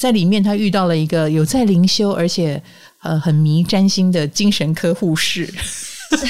[0.00, 2.60] 在里面他遇到了一个有在灵修，而且
[3.02, 6.26] 呃很迷占星的精神科护士，是，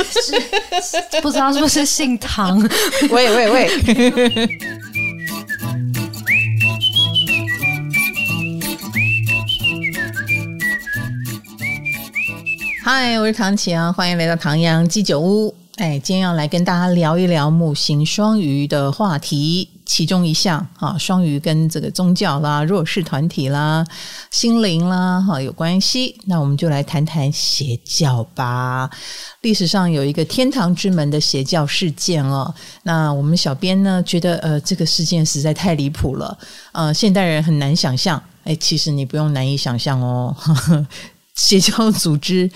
[0.83, 2.61] 是不知道是不是姓唐？
[3.11, 3.71] 喂 喂喂！
[12.83, 15.55] 嗨，我是唐綺阳，欢迎来到唐阳鸡酒屋。
[15.77, 23.85] 哎，今天要来跟大家聊一聊木星双鱼的话题，其中一项啊，双鱼跟这个宗教啦、弱势团体啦、
[24.31, 26.17] 心灵啦哈有关系。
[26.27, 28.89] 那我们就来谈谈邪教吧。
[29.41, 32.55] 历史上有一个天堂之门的邪教事件哦。
[32.85, 36.39] 那我们小编呢觉得呃这个事件实在太离谱了，
[36.71, 38.23] 呃，现代人很难想象。
[38.45, 40.37] 哎，其实你不用难以想象哦，
[41.35, 42.49] 邪教组织。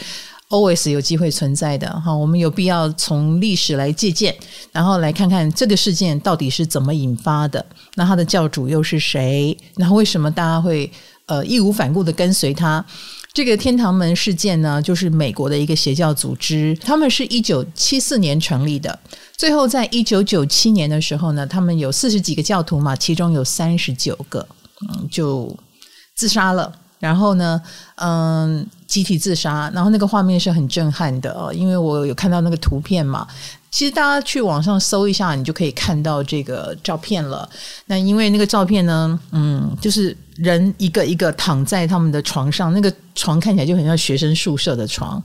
[0.50, 4.34] Always 有机会存在的哈，我们有必要从历史来借鉴，
[4.72, 7.64] 然后来看看这个事件到底是怎么引发的。
[7.94, 9.56] 那他的教主又是谁？
[9.76, 10.90] 然后为什么大家会
[11.26, 12.84] 呃义无反顾的跟随他？
[13.32, 18.96] 这个天堂门事件呢，就是美国的一个邪教组织，他们是一九七四年成立的，
[19.36, 24.46] 最后在一九九七年的时候呢，他们有四十几个教徒嘛，其中有三十九个
[24.88, 25.56] 嗯就
[26.14, 26.72] 自杀了。
[27.00, 27.60] 然后呢，
[27.96, 33.26] 嗯，集体自杀，然后那个画面是很震撼的哦，因为我有看到那个图片嘛。
[33.68, 37.48] 其实大家去网上搜一下，你就可以看到这个照片了。
[37.86, 45.20] 那因为那个照片呢，嗯，就是人一个一个躺在他们的床上，那个床看起来就很像学生宿舍的床。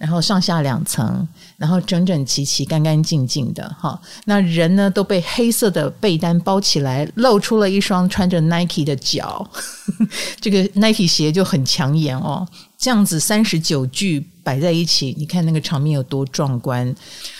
[0.00, 4.00] 然后上下两层，然后整整齐齐、干干净净的哈。
[4.24, 9.46] 那人呢都被黑色的被单包起来，露出了一双穿着 Nike 的脚，
[10.40, 12.48] 这个 Nike 鞋就很抢眼哦。
[12.78, 16.94] 这样子三十九具摆在一起，你看那个场面有多壮观。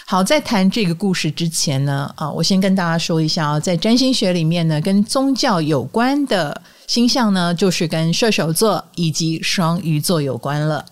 [0.04, 10.84] 好，在谈这个故事之前呢，啊，我先跟大家说一下啊，在占星学里面呢，跟宗教有关的星象呢，就是跟射手座以及双鱼座有关了。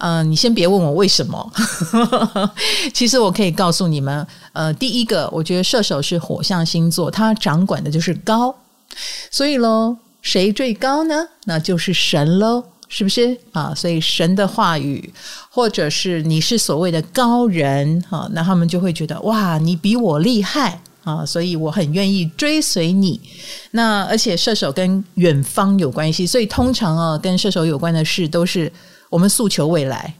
[0.00, 1.52] 嗯、你先别问我为什么，
[2.94, 8.54] 其实我可以告诉你们，呃，第一个，我觉得射手是火象星座，它掌管的就是高，
[9.30, 11.28] 所以喽，谁最高呢？
[11.44, 13.74] 那就是神喽，是不是啊？
[13.74, 15.12] 所以神的话语，
[15.50, 23.20] 或者是你是所谓的高人啊，那他们就会觉得哇，你比我厉害啊，所以我很愿意追随你。
[23.72, 28.72] 那而且射手跟远方有关系，所以通常啊，跟射手有关的事都是。
[29.10, 30.14] 我们诉求未来，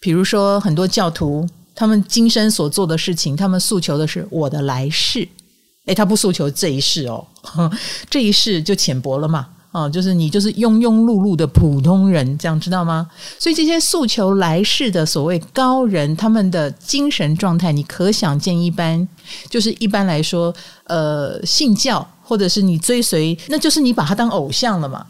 [0.00, 5.28] 比如说很多教徒，他们今生所做的事情，他们诉求的是我的来世。
[5.86, 7.26] 诶，他不诉求这一世哦，
[8.08, 9.48] 这一世就浅薄了嘛。
[9.72, 13.08] 哦，就是你就是庸庸碌碌的普通人，这样知道吗？
[13.38, 19.06] 所以这些诉求来世的所谓高人，他们的精神状态，你可想见一斑。
[19.48, 20.52] 就是一般来说，
[20.84, 25.06] 呃，信教或者是你追随，那就是你把他当偶像了嘛。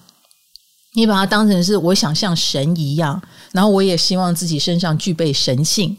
[0.94, 3.20] 你把它当成是我想像神一样，
[3.52, 5.96] 然后我也希望自己身上具备神性，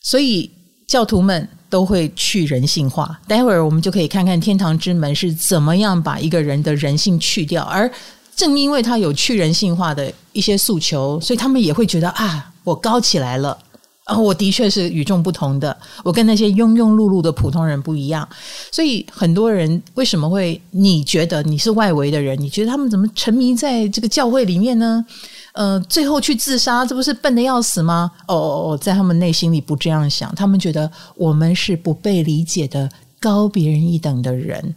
[0.00, 0.50] 所以
[0.88, 3.20] 教徒们都会去人性化。
[3.28, 7.90] 待会儿我们就可以看看天堂之门是怎么样把一个人的人性去掉，而
[8.34, 13.56] 正因为他有去人性化的一些诉求，所以他们也会觉得啊，我高起来了。
[14.04, 18.28] 啊，我的确是与众不同的，我跟那些庸庸碌碌的普通人不一样，
[18.72, 25.04] 所以很多人为什么会你觉得你是外围的人，你觉得他们怎么沉迷在这个教会里面呢？
[25.52, 28.10] 呃，最后去自杀，这不是笨得要死吗？
[28.26, 34.74] 哦哦哦，在他们内心里不这样想，他们觉得我们是不被理解的高别人一等的人，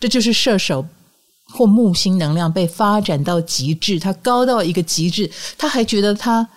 [0.00, 0.86] 这就是射手
[1.52, 6.48] 或木星能量被发展到极致，他高到一个极致，他还觉得他。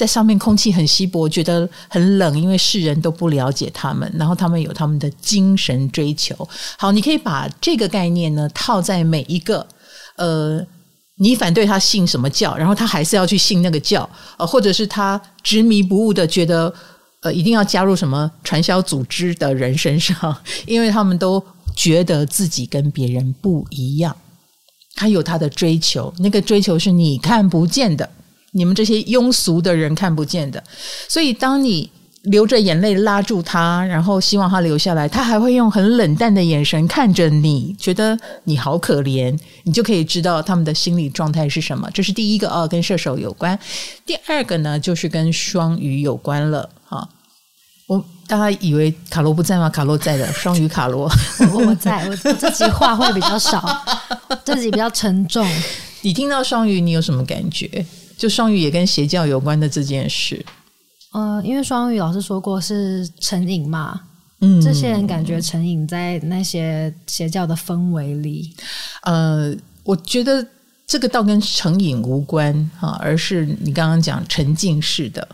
[0.00, 6.34] 在上面空气很稀薄，觉得很冷，因为世人都不了解他们，然后他们有他们的精神追求。
[6.78, 9.66] 好，你可以把这个概念呢套在每一个
[10.16, 10.66] 呃，
[11.18, 16.72] 你反对他信什么教，然后他还是要去信那个教，呃，或者是他执迷不悟的觉得
[17.20, 20.34] 呃一定要加入什么传销组织的人身上，
[20.64, 21.44] 因为他们都
[21.76, 24.16] 觉得自己跟别人不一样，
[24.94, 28.08] 他有他的追求，那个追求是你看不见的。
[28.52, 30.62] 你们这些庸俗的人看不见的，
[31.08, 31.90] 所以当你
[32.24, 41.88] 流着眼泪拉住他，然后希望他留下来，他还会用很冷淡的眼神看着你，觉得你好可怜，你就可以知道他们的心理状态是什么。
[41.94, 43.58] 这是第一个啊，跟射手有关。
[44.04, 46.68] 第二个呢，就是跟双鱼有关了。
[46.86, 47.08] 哈，
[47.86, 49.70] 我大家以为卡罗不在吗？
[49.70, 51.10] 卡罗在的，双鱼卡罗，
[51.54, 53.82] 我在，我自己话会比较少，
[54.44, 55.48] 自己比较沉重。
[56.02, 57.86] 你听到双鱼，你有什么感觉？
[58.20, 60.44] 就双语也跟邪教有关的这件事，
[61.14, 63.98] 呃，因为双语老师说过是成瘾嘛，
[64.42, 68.54] 嗯，这些人感觉成瘾在那些邪教的氛围里，
[69.04, 70.46] 呃，我觉得
[70.86, 75.26] 这个倒跟成瘾无关哈，而是你刚刚讲沉浸式的。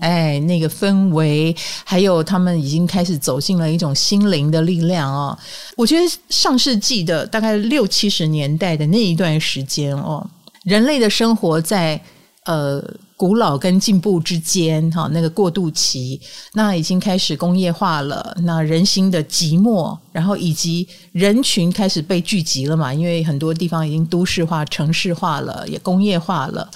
[0.00, 1.54] 哎，那个氛围，
[1.84, 5.38] 还有他们已经开始走进了一种心灵的力量哦。
[5.76, 10.26] 我觉得上世纪的大概六七十年代的那一段时间哦，
[10.64, 12.00] 人类的生活在
[12.46, 12.82] 呃
[13.16, 16.20] 古老跟进步之间哈，那个过渡期，
[16.54, 26.70] 那已经开始工业化了，那人心的寂寞，然后以及人群开始被聚集了嘛，因为很多地方已经都市化、城市化了，也工业化了。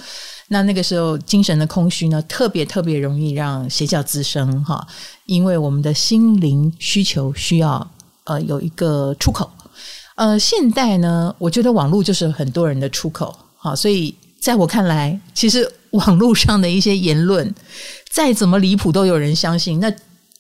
[0.49, 4.87] 那那个时候，精神的空虚呢，特别特别容易让邪教滋生哈，
[5.25, 7.91] 因为我们的心灵需求需要
[8.25, 9.51] 呃有一个出口。
[10.17, 14.15] 呃，现代呢，我觉得网络就是很多人的出口，好，所以
[14.45, 17.55] 在我看来，其实网络上的一些言论
[18.11, 19.91] 再怎么离谱，都有人相信，那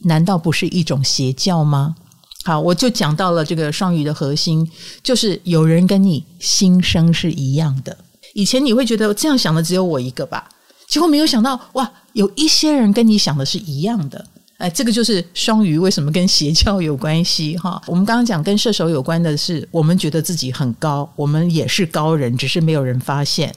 [0.01, 1.97] 难道不是一种邪教吗？
[2.45, 4.71] 好，我就讲到了这个双鱼的核心，
[5.03, 7.97] 就是有人跟你心声是一样的。
[8.35, 10.47] 以前你会觉得这样想的只有我一个吧？
[10.87, 14.23] 结果没有想到，哇，有一些人跟你想的是一样的。
[14.59, 17.81] 哎，这个就是双鱼为什么跟邪教有关系哈？
[17.87, 23.55] 我们刚刚讲跟射手有关的是，我们觉得自己很高，我们也是高人，只是没有人发现。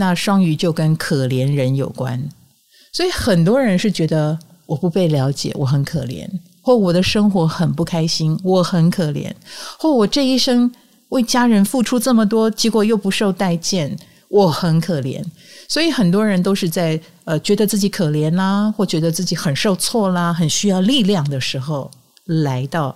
[0.00, 2.18] 那双鱼就跟可怜人有关，
[2.92, 6.26] 所以很多人是觉得我不被了解，我很可怜，
[6.62, 9.30] 或我的生活很不开心，我很可怜，
[9.78, 10.72] 或我这一生。
[11.10, 13.98] 为家人付出这么多，结果又不受待见，
[14.28, 15.20] 我很可怜。
[15.66, 21.90] 所以很多人都是在呃觉得自己可怜啦，或觉得自己很受挫啦，很需要力量的时候，
[22.44, 22.94] 来到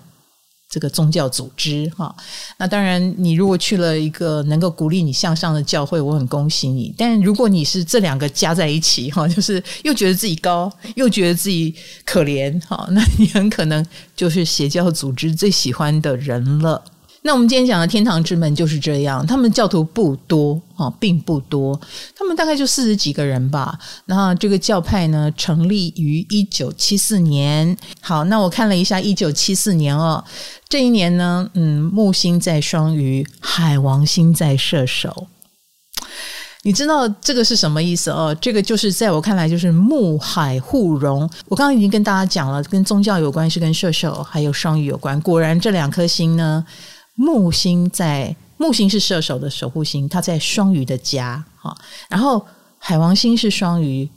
[0.74, 2.12] 这个宗教组织哈。
[2.56, 6.92] 那当然，你如果去了一个能够鼓励你向上的教会，我很恭喜你。
[6.98, 11.72] 但如果你是这两个加在一起哈， 就是又觉得自己高，又觉得自己
[12.04, 13.86] 可怜哈， 那你很可能
[14.16, 16.82] 就是邪教组织最喜欢的人了。
[17.26, 21.80] 那我们今天讲的天堂之门就是这样，他们教徒不多啊，并不多，
[22.14, 23.78] 他们大概就四十几个人吧。
[24.04, 27.74] 那这个教派呢，成立于一九七四年。
[28.02, 30.22] 好，那我看了一下一九七四年哦，
[30.68, 35.26] 这一年呢，嗯，木星在双鱼，海王星在射手。
[36.64, 38.36] 你知道这个是什么意思哦？
[38.38, 41.22] 这个就是在我看来就是木海互融。
[41.48, 45.18] 我刚刚已经跟大家讲了，跟宗教有关，是跟射手还有双鱼有关。
[45.22, 46.62] 果然这两颗星呢。
[47.14, 51.76] 木星在木星是射手的守护星，它在双鱼的家哈。
[52.08, 52.44] 然后
[52.78, 54.08] 海王星是双鱼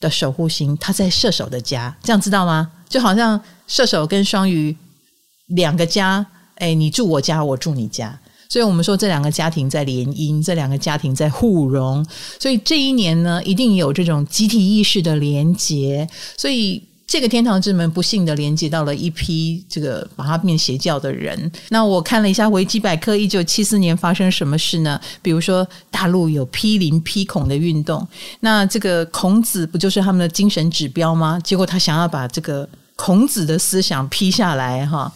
[0.00, 2.70] 的守护星，它在射手的家，这样知道吗？
[2.88, 4.76] 就好像射手跟双鱼
[5.48, 6.24] 两个家，
[6.56, 8.18] 哎，你住我家，我住你家，
[8.48, 12.06] 所以我们说这两个家庭在联姻，这两个家庭在互融，
[12.38, 16.82] 所以这一年呢，一定有这种集体意识的连结，所以。
[17.06, 21.50] 这个天堂之门不幸的连接到了一批这个把它变邪教的人。
[21.68, 25.00] 那我看了一下维基百科，一九七四年发生什么事呢？
[25.22, 28.06] 比如说大陆有批林批孔的运动，
[28.40, 31.38] 那这个孔子不就是他们的精神指标吗？
[31.44, 35.12] 结果他想要把这个孔子的思想批下来，哈，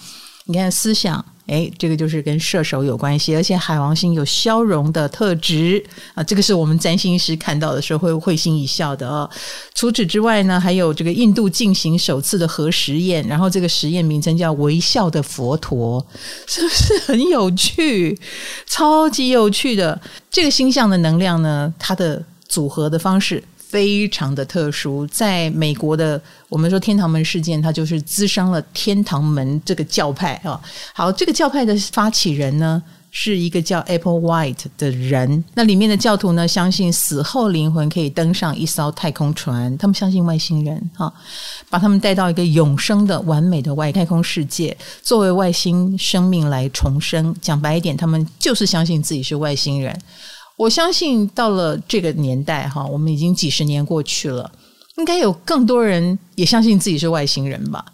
[0.48, 1.24] 你看思想。
[1.48, 9.26] 哎，这个就是跟射手有关系，而且海王星有消融的特质啊，这个是我们占星师看到的时候会会心一笑的哦。
[9.74, 16.06] 除此之外呢，还有这个印度进行首次的核实验，然后这个实验名称叫“微笑的佛陀”，
[16.46, 18.20] 是不是很有趣？
[18.66, 19.98] 超级有趣的
[20.30, 23.42] 这个星象的能量呢，它的组合的方式。
[23.68, 30.58] 非常的特殊，在美国的我们说天堂门事件，它就是滋生了天堂门这个教派啊。
[30.94, 35.44] 好，这个教派的发起人呢，是一个叫 Apple White 的人。
[35.54, 41.12] 那里面的教徒呢，相信死后灵魂可以登上一艘太空船，他们相信外星人哈，
[41.68, 47.36] 把他们带到一个永生的完美的外太空世界，作为外星生命来重生。
[47.42, 49.94] 讲白一点，他们就是相信自己是外星人。
[50.58, 54.50] 我相信到了这个年代哈，我们已经几十年过去了，
[54.96, 57.84] 应该有更多人也相信自己是外星人吧。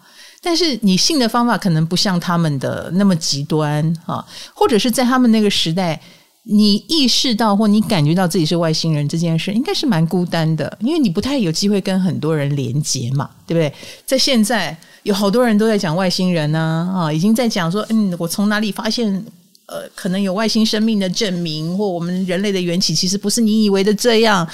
[0.41, 6.01] 但是你信的方法可能不像他们的那么极端哈，或者是在他们那个时代，
[6.41, 13.71] 你意识到或你感觉到自己是外星人这件事，应该是蛮孤单的，因为你不太有机会跟很多人连接嘛，对不对？
[14.07, 19.23] 在现在有好多人都在讲外星人呢啊，已经在讲说，嗯，我从哪里发现。
[19.67, 24.47] 呃，可能有外星生命的证明，或我们人类的缘起其实不是你以为的这样。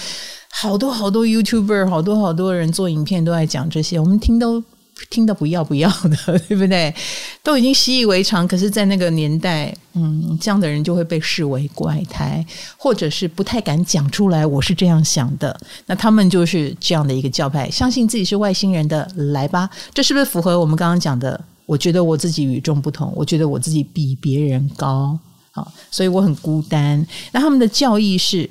[0.53, 4.61] 好多好多 YouTuber，好多好多人做影片都在讲这些，我们听都
[5.09, 6.93] 听得不要不要的，对不对？
[7.41, 8.47] 都已经习以为常。
[8.47, 12.45] 可是，在那个年代，嗯，这样的人就会被视为怪胎，
[12.77, 14.45] 或者是不太敢讲出来。
[14.45, 19.09] 我是这样想的，那他们就是这样的一个教派，相信自己是外星人的。
[19.31, 21.39] 来吧，这是不是符合我们刚刚讲的？
[21.71, 25.17] 我觉得我自己与众不同，我觉得我自己比别人高，
[25.53, 27.07] 啊，所以我很孤单。
[27.31, 28.49] 那他们的教义是，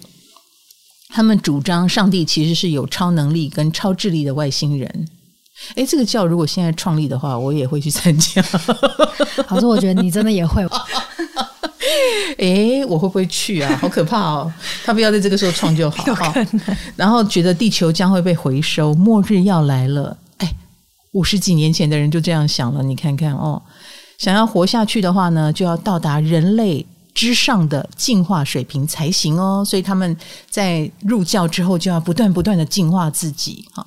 [1.10, 5.08] 他们主张上帝其实是有超能力跟超智力的外星人。
[5.74, 8.40] 诶，这个教如果现在创立的话，我也会去参加。
[9.46, 10.66] 好说，我觉得你真的也会。
[12.38, 13.76] 诶，我会不会去啊？
[13.82, 14.50] 好可怕哦！
[14.82, 16.32] 他不要在这个时候创就好。
[16.96, 20.16] 然后觉得地球将会被回收，末日要来了。
[21.12, 23.60] 五十几年前的人就这样想了，你看看哦。
[24.18, 29.64] 想要活下去的话呢，就要到达人类之上的进化水平才行哦。
[29.64, 30.16] 所以他们
[30.48, 33.86] 在入教之后，就要不断不断的进化自己哈。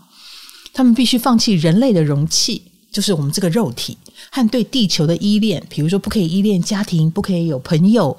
[0.74, 3.96] 他们必须放弃人类的容器，就是我们这个肉体，
[4.32, 5.64] 和对地球的依恋。
[5.70, 8.18] 比如说，不可以依恋家庭，不可以有朋友，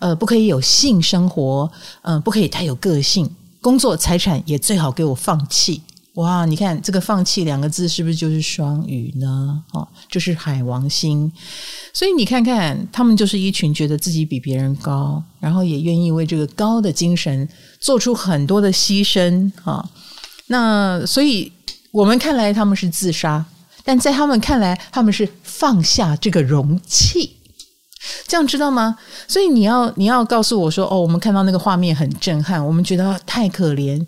[0.00, 1.70] 呃，不可以有性生活，
[2.00, 3.30] 嗯、呃，不可以太有个性。
[3.60, 5.82] 工作、财产也最好给我放弃。
[6.14, 9.62] 哇，你看这个“放弃”两个字，是不是就是双鱼呢？
[9.72, 11.30] 哦，就是海王星。
[11.92, 17.48] 所以你看看，他们就是一群觉得自己比别人高，然后也愿意为这个高的精神
[17.80, 19.88] 做出很多的牺牲啊、哦。
[20.46, 21.52] 那所以。
[21.92, 23.44] 我们看来他们是自杀，
[23.84, 27.36] 但在他们看来，他们是放下这个容器，
[28.26, 28.96] 这样知道吗？
[29.28, 34.02] 所以你要你要告诉我说，哦，我们看到那个画面很震撼，我们觉得太可怜。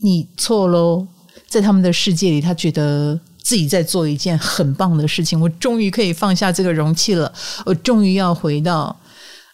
[0.00, 1.08] 你错喽，
[1.48, 5.40] 在他们的世界里，他觉得自己在做一件很棒的事情。
[5.40, 7.32] 我终于可以放下这个容器了，
[7.66, 8.96] 我终于要回到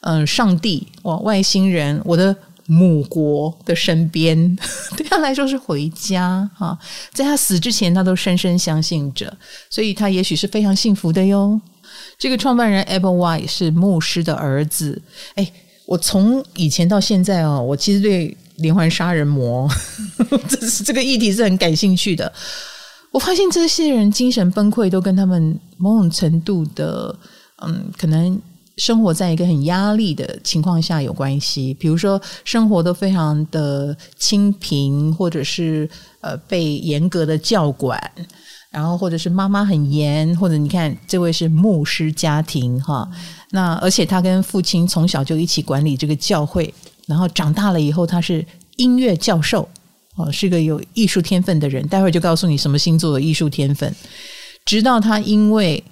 [0.01, 2.37] 嗯、上帝哇，外星人，我的。
[2.67, 4.57] 母国的身边，
[4.97, 6.75] 对他来说是回家哈。
[7.13, 9.31] 在他死之前，他都深深相信着，
[9.69, 11.61] 所以他也许是非常幸福的哟。
[12.19, 15.03] 这个创办人 Applewhite 是牧师的儿子。
[15.35, 15.53] 哎，
[15.85, 19.69] 我从以前到现在哦，我其实对连环杀人魔
[20.49, 22.33] 这是这个议题是很感兴趣的。
[23.11, 27.17] 我发现这些人精神崩溃，都跟他们某种程度的
[27.63, 28.41] 嗯，可能。
[28.77, 35.89] 生活在一个很压力的情况下有关系，比如说生活都非常的清贫，或者是
[36.21, 37.97] 呃被严格的教管，
[38.73, 43.09] 然后或者是妈妈很严，或者你看这位是牧师家庭哈，
[43.53, 46.75] 那而且他跟父亲从小就一起管理这个教会，
[47.07, 48.45] 然后长大了以后他是
[48.77, 49.69] 音乐教授
[50.17, 53.95] 哦，是个有艺术天分的人，待会儿就告诉你什么星座的艺术天分，
[54.65, 55.83] 直到他因为。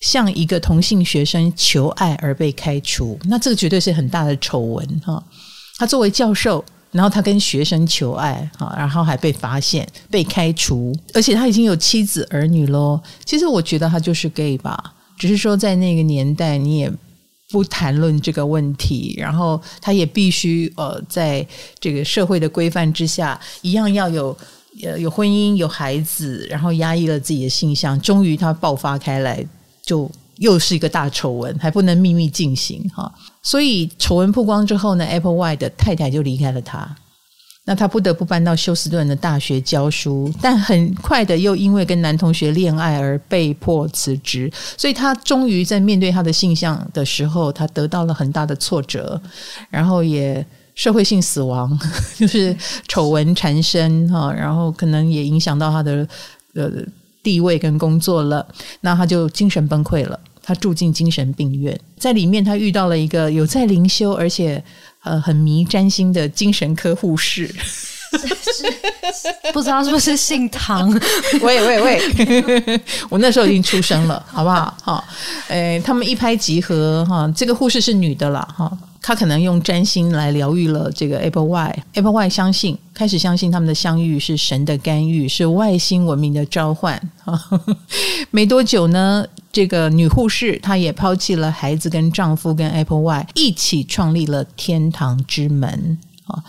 [0.00, 5.22] 向一个同性学生求爱而被开除，那这个绝对是很大的丑闻哈。
[5.78, 13.00] 他作为教授，然后他跟学生求爱哈，然后还被发现被开除，而且他已经有妻子儿女喽。
[13.24, 14.78] 其实我觉得他就是 gay 吧，
[15.16, 16.92] 只是说在那个年代你也
[17.54, 21.46] 不谈论这个问题，然后他也必须呃在
[21.78, 24.36] 这个社会的规范之下，一样要有
[24.82, 29.46] 呃有婚姻有孩子，然后压抑了自己的性向，终于他爆发开来。
[29.86, 36.96] 就又是一个大丑闻，还不能秘密进行哈，所以丑闻曝光之后呢，Applewhite 的太太就离开了他，
[37.64, 49.20] 那他不得不搬到休斯顿的大学教书，但很快的又因为跟男同学恋爱而被迫辞职，所以他终于在面对他的性向的时候，他得到了很大的挫折，
[49.70, 50.44] 然后也
[50.74, 51.78] 社会性死亡，
[52.16, 52.56] 就是
[52.88, 56.06] 丑闻缠身哈，然后可能也影响到他的
[56.54, 56.70] 呃。
[57.24, 58.46] 地位跟工作了，
[58.82, 60.20] 那他就精神崩溃了。
[60.42, 64.62] 他住进精神病院，在里面他遇到了一个有在灵修，而且
[65.04, 67.54] 呃很迷占星的精神科护士。
[68.14, 70.88] 是是不知道是不是姓唐？
[71.42, 72.80] 喂 喂喂！
[73.10, 74.76] 我那时候已经出生了，好不好？
[74.84, 75.04] 哈，
[75.48, 77.28] 诶，他们一拍即合哈。
[77.34, 78.70] 这个护士是女的啦哈，
[79.06, 81.84] 他可能用占星来疗愈了这个 Apple Y。
[81.92, 86.98] Apple Y 相信，开始相信他们的相遇是神的干预，是外星文明的召唤。
[88.32, 96.42] 没多久呢，这个女护士她也抛弃了孩子跟丈夫，跟 Apple Y 一起创立了天堂之门啊。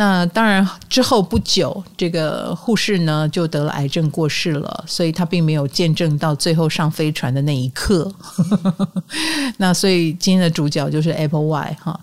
[0.00, 8.08] 那当然，之后不久，这个护士呢就得了癌症过世了，所以他并没有见证到最后上飞船的那一刻。
[9.58, 11.98] 那所以今天的主角就是 Applewhite 哈，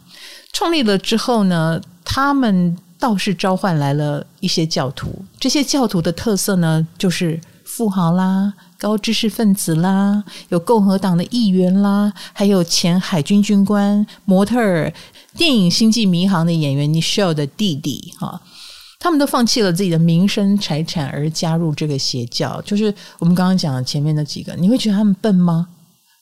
[0.51, 14.93] 创立了之后呢，他们倒是召唤来了一些教徒，这些教徒的特色呢就是富豪啦、高知识分子啦、有共和党的议员啦，还有前海军军官、模特儿。
[15.37, 18.41] 电影《星际迷航》的演员 Nichelle 的弟弟哈，
[18.99, 22.61] 他们都放弃了自己的名声财产而加入这个邪教。
[22.61, 25.67] 就是我们刚刚讲的前面那几个，你会觉得他们笨吗？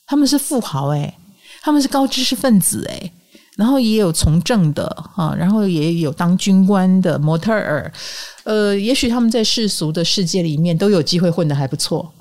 [0.07, 1.13] 他们是富豪诶，
[1.62, 3.12] 他们是高知识分子诶，
[3.55, 7.93] 然后也有从政的啊，然后也有当军官的模特儿。
[8.45, 12.12] 呃，也许他们在世俗的世界里面都有机会混得还不错，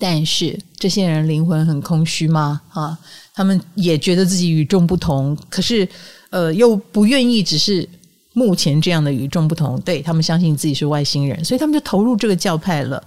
[0.00, 2.60] 但是这些人灵魂很空虚吗？
[2.70, 2.98] 啊，
[3.34, 5.86] 他们也觉得自己与众不同，可是
[6.30, 7.88] 呃，又不愿意只是
[8.32, 9.78] 目前这样的与众不同。
[9.82, 13.04] 对，他们相信自己是外星人，所以他们就投入这个教派了。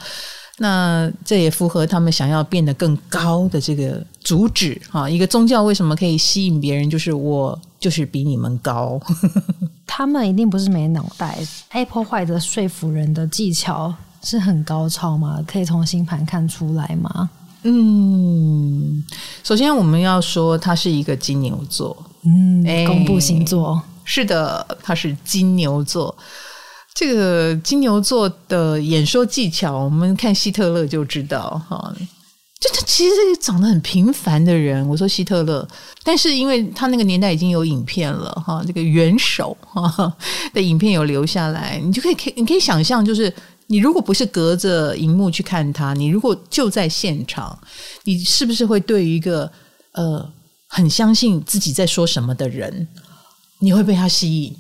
[0.60, 5.10] 那这也符合他们想要变得更高的这个主旨啊！
[5.10, 6.88] 一个宗教为什么可以吸引别人？
[6.88, 9.02] 就是我就是比你们高。
[9.88, 11.40] 他们一定不是没脑袋。
[11.70, 13.92] Apple White 的说服人的技巧
[14.24, 15.39] 是很高超吗？
[15.46, 17.30] 可以从星盘看出来吗？
[17.63, 19.03] 嗯，
[19.44, 21.96] 首先我们要说他是一个金牛座。
[22.24, 23.82] 嗯，公布星座。
[24.03, 26.13] 是的，他是金牛座。
[26.94, 31.94] 这个金牛座的演说技巧，我们看希特勒就知道哈。
[32.60, 34.88] 就他其实长得很平凡的人。
[34.88, 35.68] 我说希特勒，
[36.03, 40.13] 但是因为他那个年代已经有影片了哈，这个元首哈
[40.53, 43.34] 的影片有留下来，你就可以可你可以想象，就是
[43.67, 47.58] 你如果不是隔着荧幕去看他，你如果就在现场，
[48.03, 49.51] 你是不是会对于一个
[49.93, 50.32] 呃
[50.67, 52.88] 很相信自己在说什么的人，
[53.60, 54.55] 你会被他吸引？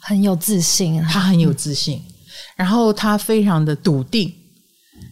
[0.00, 2.12] 很有自信，他很有自信，嗯、
[2.56, 4.32] 然后他非常的笃定，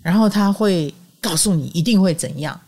[0.02, 2.61] 然后他会告诉你一定会怎样。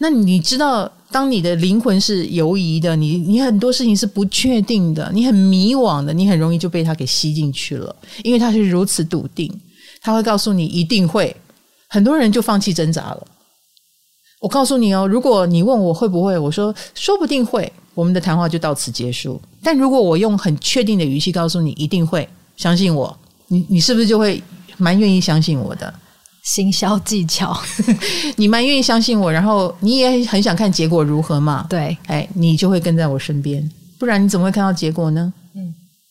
[0.00, 7.94] 那你知道，当你的灵魂是游移的，你你很多事情是不确定的，你很迷惘的，你很容易就被他给吸进去了，
[8.24, 9.48] 因为他是如此笃定，
[10.08, 11.36] 他会告诉你一定会。
[11.90, 13.26] 很多人就放弃挣扎了。
[14.40, 17.70] 我告诉你哦，如果你问我会不会，我说说不定会。
[17.94, 19.38] 我们的谈话就到此结束。
[19.62, 23.14] 但如果我用很确定的语气告诉你一定会相信我，
[23.48, 24.42] 你你是不是就会
[24.78, 25.92] 蛮愿意相信我的？
[26.44, 27.54] 行销技巧，
[28.36, 31.66] 你蛮愿意相信我，然后你也很想看结果如何嘛？
[31.68, 35.30] 对，哎，你就会跟在我身边，不然你怎么会看到结果呢？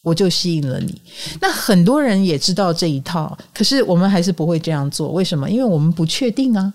[0.08, 1.02] 我就吸引了你。
[1.42, 5.12] 那很多人也知道这一套，可是我们还是不会这样做。
[5.12, 5.50] 为什么？
[5.50, 6.74] 因为我们不确定啊，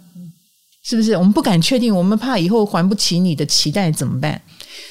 [0.85, 1.17] 是不是？
[1.17, 4.39] 我们不敢确定，我们怕以后还不起你的期待怎么办？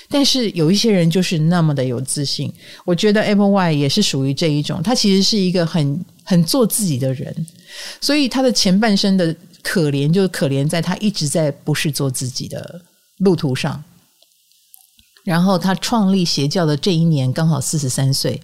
[0.10, 2.52] 但是有一些人就是那么的有自信，
[2.84, 4.82] 我觉得 Apple Y 也是属于这一种。
[4.82, 7.46] 他其实是一个很很做自己的人，
[8.02, 12.82] 所以他的前半生的可怜就可怜在他一直在不是做自己的
[13.20, 13.82] 路途上。
[15.32, 18.38] 然后他创立邪教的这一年刚好四十三岁，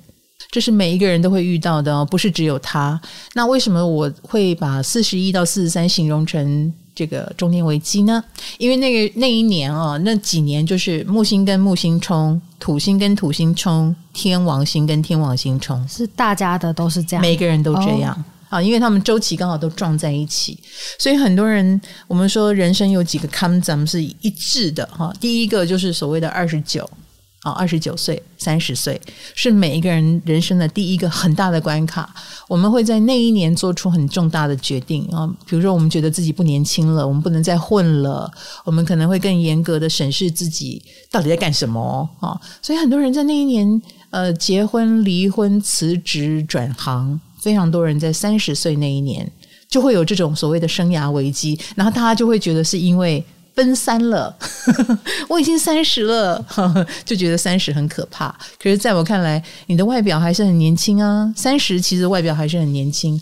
[0.49, 2.97] 这是每一个人都会遇到的哦，不是只有他。
[3.33, 6.73] 那为什么我会把四十一到四十三形容成？
[6.95, 8.23] 这个中年危机呢？
[8.57, 20.57] 因为那个那一年啊，那几年就是木星跟木星冲，土星跟土星冲，天王星跟天王星冲，是大家的都是这样，每个人都这样啊，因为他们周期刚好都撞在一起，
[20.99, 25.13] 所以很多人我们说人生有几个坎，咱们是一致的哈。
[25.19, 26.89] 第一个就是所谓的二十九。
[27.43, 28.99] 啊，二十九岁、三十岁
[29.35, 32.13] 是每一个人人生的第一个很大的关卡。
[32.49, 38.29] 我们会在那一年做出很重大的决定啊，比如说我们觉得自己不年轻了，我们不能再混了，
[38.65, 40.81] 我们可能会更严格的审视自己
[41.11, 42.35] 到底在干什么啊。
[42.61, 49.29] 所以很多人在那一年，呃，结婚、离婚、辞职、转行，非常多人在三十岁那一年
[49.69, 53.23] 就会有这种所谓的生涯危机，然后大家就会觉得是因为。
[53.57, 54.37] 奔三了，
[55.27, 56.45] 我已经三十了，
[57.03, 58.29] 就觉得三十很可怕。
[58.61, 61.33] 可是在我看来，你的外表还是很年轻啊。
[61.35, 63.19] 三十其实外表还是很年轻，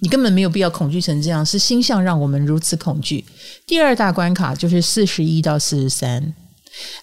[0.00, 1.46] 你根本没有必要恐惧成这样。
[1.46, 3.24] 是星象让我们如此恐惧。
[3.66, 6.34] 第二大关卡就是四十一到四十三。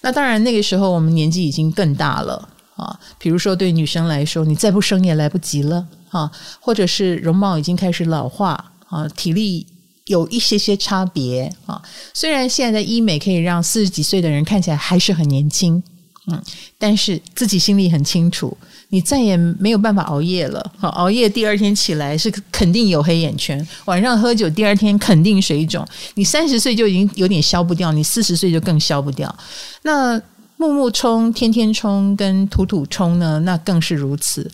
[0.02, 3.00] 那当然，那个时候我们年纪已经更大了啊。
[3.18, 9.68] 比如说，对女生来说，你再不生也来不及了啊，或者是容貌已经开始老化啊，体力。
[10.08, 11.82] 有一些些差别啊，
[12.14, 15.82] 虽然现在的医美可以让四十几岁的人看起来还是很年轻，
[16.28, 16.40] 嗯，
[16.78, 18.56] 但是自己心里很清楚，
[18.90, 20.72] 你再也没有办法熬夜了。
[20.78, 25.84] 好，熬夜第二天起来是肯定有黑眼圈，晚上喝酒第二天肯定水肿。
[26.14, 29.36] 你三十岁就已经有点消不掉，你四十岁就更消不掉。
[29.82, 30.22] 那
[30.58, 33.40] 木木冲、天天冲跟土土冲呢？
[33.40, 34.50] 那更是如此，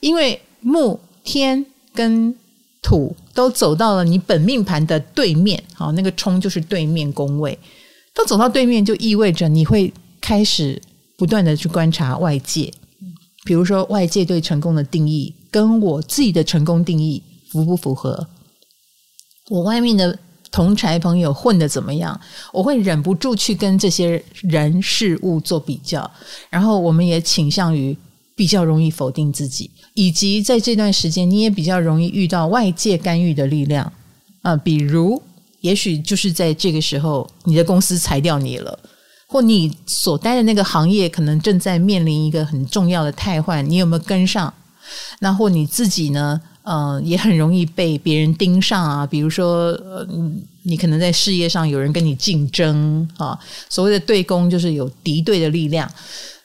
[0.00, 1.64] 因为木天
[1.94, 2.34] 跟
[2.82, 7.58] 土都走到了你本命盘的对面，好，那个冲就是对面宫位，
[8.14, 10.80] 都走到对面，就意味着你会开始
[11.16, 12.72] 不断的去观察外界，
[13.44, 18.28] 比如说外界对成功的定义跟我自己的成功定义符不符合？
[19.48, 20.18] 我外面的
[20.56, 22.18] 同侪朋友混得怎么样？
[22.52, 26.10] 我会忍不住去跟这些人事物做比较，
[26.50, 27.96] 然后我们也倾向于。
[28.38, 33.90] 比较容易否定自己，以及在这段时间，你也比较容易遇到外界干预的力量
[34.42, 35.22] 啊、比如，
[35.62, 38.78] 也许就是在这个时候，你的公司裁掉你了，
[39.26, 44.52] 或你所待的那个行业可能正在面临一个很重要的汰换，你有没有跟上？
[45.20, 49.06] 那或你自己呢，嗯、呃，也很容易被别人盯上啊。
[49.06, 50.06] 比如说，呃，
[50.62, 55.90] 你可能在事业上有人跟你竞争啊，所谓的对攻就是有敌对的力量。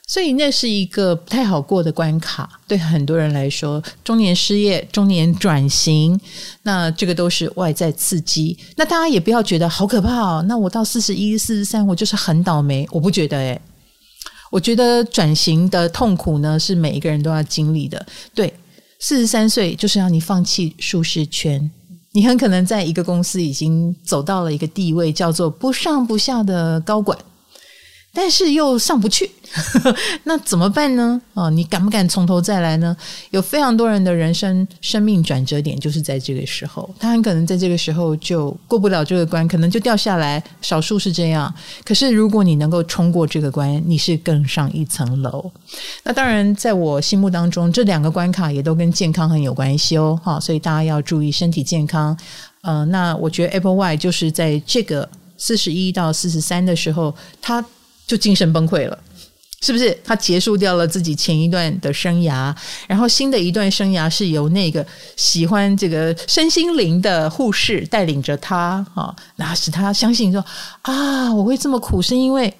[0.04, 6.20] 所以那是一个不太好过的关卡，对很多人来说，中年失业、中年转型，
[6.64, 8.58] 那这个都是外在刺激。
[8.76, 10.44] 那大家也不要觉得好可怕哦。
[10.46, 12.86] 那我到四十一、四十三，我就是很倒霉。
[12.90, 13.62] 我不觉得诶，
[14.52, 18.04] 我觉得转型的痛苦呢，是每一个人都要经历的。
[18.34, 18.52] 对，
[19.00, 21.70] 四十三岁就是让你放弃舒适圈，
[22.12, 27.18] 你很可能在一个公司已经走到了一个地位，叫做不上不下的高管。
[28.14, 29.30] 但是又上不去，
[30.24, 31.18] 那怎么办呢？
[31.32, 32.94] 哦，你敢不敢从头再来呢？
[33.30, 40.42] 有非常多人的人生生命转折点就是在这个时候，他很可能在这个时候就过不了这个关，可能就掉下来。
[40.60, 41.52] 少数是这样，
[41.84, 45.50] 可是如果你能够冲过这个关，你是更上一层楼。
[46.04, 50.20] 那当然，在我心目当中，这两个关卡也都跟健康很有关系哦。
[50.22, 52.14] 哈，所以大家要注意身体健康。
[52.60, 57.64] 呃，那我觉得 Applewhite 就是在这个四十一到四十三的时候，他。
[58.06, 58.98] 就精神崩溃了，
[59.60, 59.96] 是不是？
[60.04, 62.54] 他结束掉了自己前一段的生涯，
[62.86, 64.84] 然后新的一段生涯是由那个
[65.16, 70.44] 喜欢这个身心灵的护士带领着他啊，那使他相信说
[70.82, 72.52] 啊，我会这么苦是因为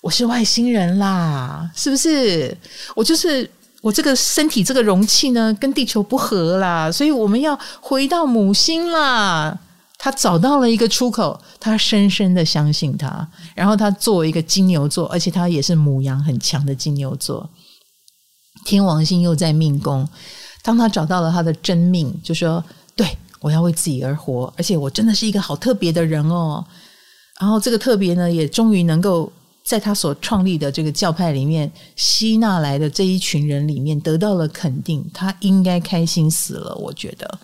[0.00, 2.56] 我是外星人啦，是不是？
[2.94, 3.48] 我就是
[3.80, 9.58] 我这个身体这个容器呢，跟地球不合啦，所以我们要回到母星啦。
[10.04, 13.24] 他找到了一个出口，他深深的相信他。
[13.54, 17.48] 然后他作为一个金牛座，而且他也是母羊很强的金牛座，
[18.64, 20.08] 天王星又在命宫。
[20.60, 22.62] 当他找到了他的真命，就说
[22.96, 23.06] ：“对，
[23.38, 26.66] 我要为自己而活，而且我真的是一个好特别的人哦。”
[27.40, 29.32] 然后这个特别呢，也终于能够
[29.64, 35.08] 在他所创立的这个教派里面吸纳来的这一群人里面得到了肯定。
[35.14, 37.38] 他应该开心死了，我觉得。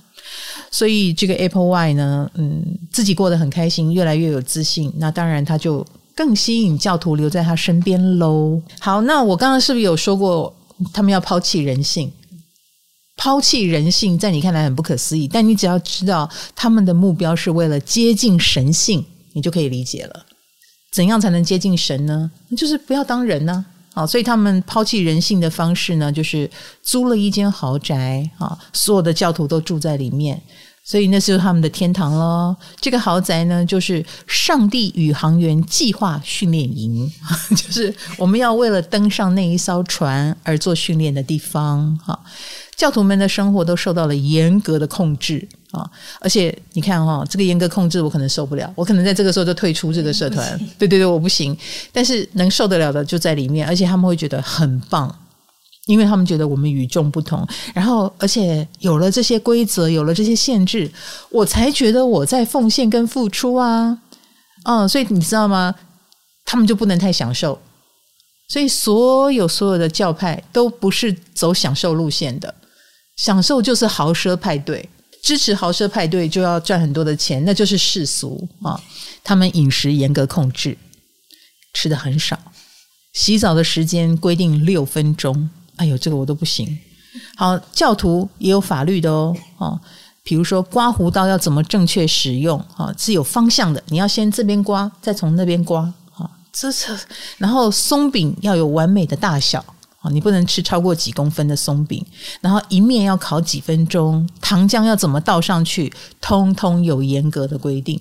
[0.71, 4.93] 所以这个 Apple Y 呢，嗯，自己过得很开心，越来越有自信。
[4.97, 8.61] 那当然，他就更吸引教徒留在他身边喽。
[8.81, 10.55] 好，那我刚刚是不是有说过，
[10.93, 12.13] 他们要抛弃人性？
[13.17, 20.27] 抛弃人性，在你看来很不可思议，但你只要知道他们的目标是为了接近神性，你就可以理解了。
[20.93, 22.31] 怎样才能接近神呢？
[22.57, 23.65] 就是不要当人呢。
[24.07, 26.49] 所以他们抛弃人性的方式呢，就是
[26.83, 30.41] 租了一间豪宅啊，所有的教徒都住在里面，
[30.85, 32.55] 所以那就是他们的天堂喽。
[32.81, 37.11] 这个豪宅呢，就是上帝宇航员计划训练营，
[37.51, 41.99] 就是我们要为了登上那一艘船而做训练的地方。
[42.05, 42.19] 哈，
[42.77, 45.49] 教徒们的生活都受到了严格的控制。
[45.73, 45.89] 啊！
[46.21, 50.59] 而且你看哈、哦，这个严格控制我可能受不了，我可能在这个时候就退出这个社团。
[50.79, 51.57] 对对对，我不行。
[51.93, 55.15] 但是能受得了的就在里面，而且他们会觉得很棒，
[55.87, 57.47] 因为他们觉得我们与众不同。
[57.75, 60.91] 然后，而且有了这些规则，有了这些限制，
[61.31, 63.99] 我才觉得我在奉献跟付出啊。
[64.65, 65.75] 嗯，所以你知道吗？
[66.47, 67.59] 他们就不能太享受。
[68.49, 72.55] 所以所有所有的教派都不是走享受路线的，
[73.17, 74.89] 享受就是豪奢派对。
[75.23, 78.81] 支持豪奢派对就要赚很多的钱，那就是世俗啊！
[79.23, 80.77] 他们饮食严格控制，
[81.75, 82.39] 吃的很少，
[83.13, 85.51] 洗澡的时间规定六分钟。
[85.77, 86.79] 哎呦，这个我都不行。
[87.37, 89.81] 好，教徒也有法律的哦，啊，
[90.23, 95.83] 比如说刮胡刀要怎么正确使用啊，是有方向的，你要先这边刮，再从那边刮
[96.15, 96.97] 啊，这是。
[97.37, 99.65] 然后松饼要有完美的大小。
[100.13, 102.05] 你不能吃超过几公分的松饼，
[102.41, 108.01] 然后一面要烤几分钟，糖浆要怎么倒上去，通通有严格的规定。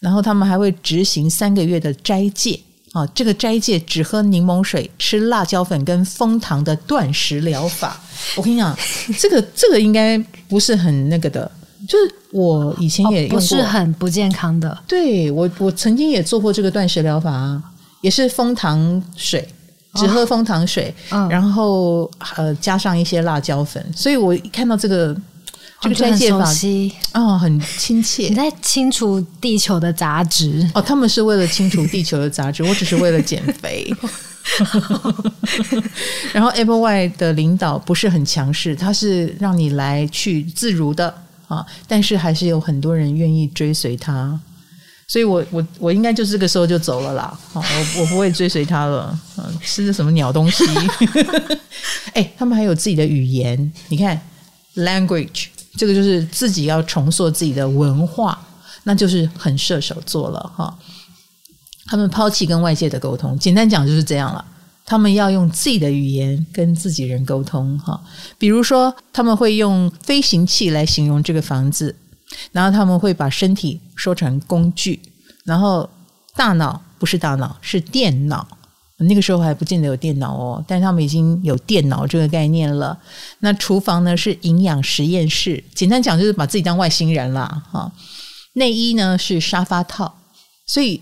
[0.00, 2.58] 然后他们还会执行三个月的斋戒
[2.92, 8.00] 啊，这个斋戒只喝柠檬水、吃辣椒粉跟蜂糖的断食疗法。
[8.36, 8.76] 我跟你讲，
[9.18, 10.16] 这个这个应该
[10.48, 11.50] 不是很那个的，
[11.86, 14.76] 就是我以前也不是很不健康的。
[14.88, 17.62] 对，我我曾经也做过这个断食疗法啊，
[18.00, 19.46] 也是蜂糖水。
[19.98, 25.14] 只喝枫糖水，哦、然后呃加上一些辣椒粉，所以我一看到这个
[25.80, 26.44] 这个斋戒法，
[27.14, 28.28] 哦，很亲切。
[28.28, 33.94] 你在清除地球的杂质哦，他们是为了清除地球的杂质， 我只是为了减肥。
[36.32, 41.14] 然后 Applewhite 的领导不是很强势，他是让你来去自如的
[41.48, 44.40] 啊，但是还是有很多人愿意追随他。
[45.08, 47.62] 所以我我我应该就是这个时候就走了啦，我
[48.00, 50.64] 我不会追随他了，嗯，吃的什么鸟东西？
[52.12, 54.20] 哎，他们还有自己的语言，你看
[54.76, 58.38] ，language 这个就是自己要重塑自己的文化，
[58.84, 60.78] 那就是很射手座了哈。
[61.86, 64.44] 他们抛弃跟外界的沟通，简单讲就是这样了。
[64.84, 67.98] 他们要用自己的语言跟自己人沟通哈。
[68.36, 71.94] 比如说，他们会用飞行器来形容这个房子，
[72.52, 75.00] 然后他们会把身体说成工具，
[75.44, 75.88] 然后
[76.34, 78.46] 大脑不是大脑，是电脑。
[79.00, 82.98] 那个时候还不见得有电脑哦，但是他们已经有电脑这个概念了。
[83.38, 87.62] 那厨房呢是营养实验室，简单讲就是把自己当外星人啦。
[87.70, 87.92] 哈。
[88.54, 90.12] 内衣呢是沙发套，
[90.66, 91.00] 所以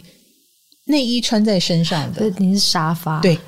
[0.89, 3.19] 内衣穿在身上的，你是沙发。
[3.21, 3.39] 对，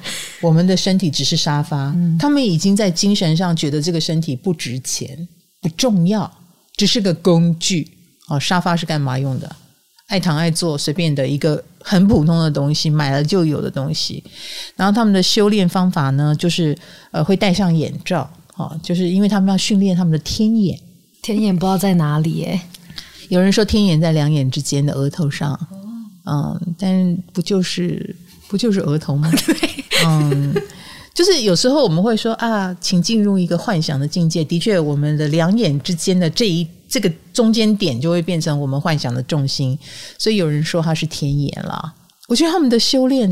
[0.41, 5.29] 我们的身体只是沙发，嗯，他们已经在精神上觉得这个身体不值钱、
[5.61, 6.31] 不重要，
[6.79, 7.87] 只是个工具。
[8.29, 9.57] 哦，沙发是干嘛用的？
[10.07, 14.25] 爱躺爱坐，随便的一个很普通的东西，买了就有的东西。
[14.77, 16.75] 然后他们的修炼方法呢，就是
[17.11, 20.79] 呃会戴上眼罩，哦，就是因为他们要训练他们的天眼。
[21.21, 22.61] 天眼不知道在哪里耶？
[23.29, 25.59] 有人说天眼在两眼之间的额头上，
[26.25, 28.17] 嗯，但不就是
[28.49, 29.31] 不就是额头吗？
[29.45, 30.55] 对，嗯，
[31.19, 34.45] 就是有时候我们会说啊，请进入一个幻想的境界。
[34.45, 36.65] 的确，我们的两眼之间的这一。
[36.89, 39.77] 这个中间点就会变成我们幻想的重心，
[40.17, 41.93] 所以有人说它是天眼啦。
[42.29, 43.29] 我觉得他们的修炼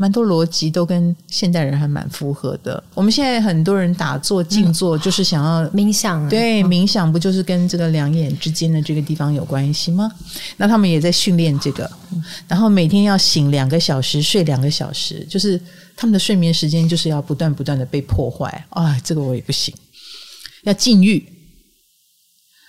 [0.00, 2.82] 蛮多逻辑都跟现代人还蛮符合的。
[2.94, 10.10] 我们现在很多人打坐静坐，就是想要冥想，啊对，冥想不就是跟这个两眼之间的这个地方有关系吗？
[10.56, 11.90] 那他们也在训练这个，
[12.48, 15.60] 然后每天要醒两个小时，睡两个小时，就是
[15.94, 18.66] 他们的睡眠时间就是要不断不断的被破坏。
[18.70, 19.74] 啊，这个我也不行，
[20.62, 21.22] 要禁欲。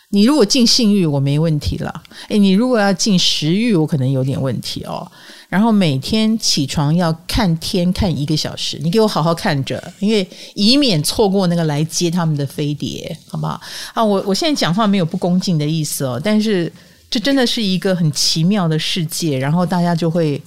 [0.10, 2.04] 你如果禁性欲，我没问题了。
[2.28, 5.10] 诶，你如果要禁食欲，我可能有点问题哦。
[5.52, 13.60] 然后每天起床要看天看一个小时，你给我好好看着，因为以免错过那个来接他们的飞碟，好不好？
[13.94, 16.72] 啊，我我现在讲话没有不恭敬的意思哦，但是
[17.10, 20.42] 这真的是一个很奇妙的世界，然后大家就会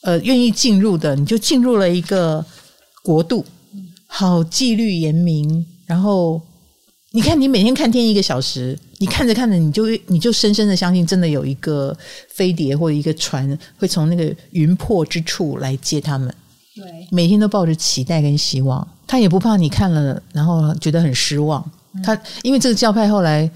[0.00, 2.42] 呃愿意进入的，你就进入了一个
[3.02, 3.44] 国度，
[4.06, 6.40] 好纪律严明，然后。
[7.16, 11.96] 你看，你每天看天一个小时，你看着看着，你就你就深深的相信，真的有一个
[12.28, 16.28] 飞碟或者一个船会从那个云破之处来接他们。
[16.74, 21.64] 对，每天都抱着期待跟希望，他也不怕你看了然后觉得很失望。
[22.04, 23.50] 他因为这个教派后来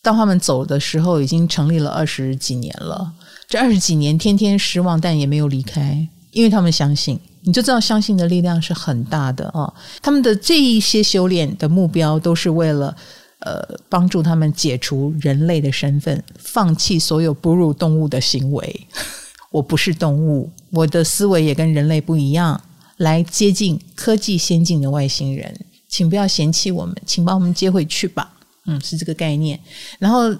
[0.00, 3.12] 当他们走的时候，已经成立了二十几年了。
[3.46, 7.20] 这二十几年天天失望，但也没有离开，因为他们相信。
[7.44, 9.72] 你就知道相信的力量是很大的哦。
[10.00, 12.96] 他们的这一些修炼的目标，都是为了
[13.40, 18.86] 呃帮助他们解除人类的身份，放弃所有哺乳动物的行为。
[19.50, 22.58] 我不是动物，我的思维也跟人类不一样，
[22.96, 25.54] 来接近科技先进的外星人，
[25.88, 28.32] 请不要嫌弃我们，请把我们接回去吧。
[28.64, 29.60] 嗯，是这个概念。
[29.98, 30.34] 然后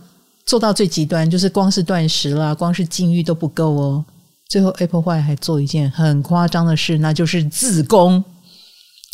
[0.47, 4.05] 做到最极端，就是光是断食啦，光是禁欲都不够哦。
[4.53, 8.23] 最后，Apple White 还做一件很夸张的事，那就是自宫。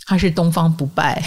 [0.05, 1.23] 他是东方不败，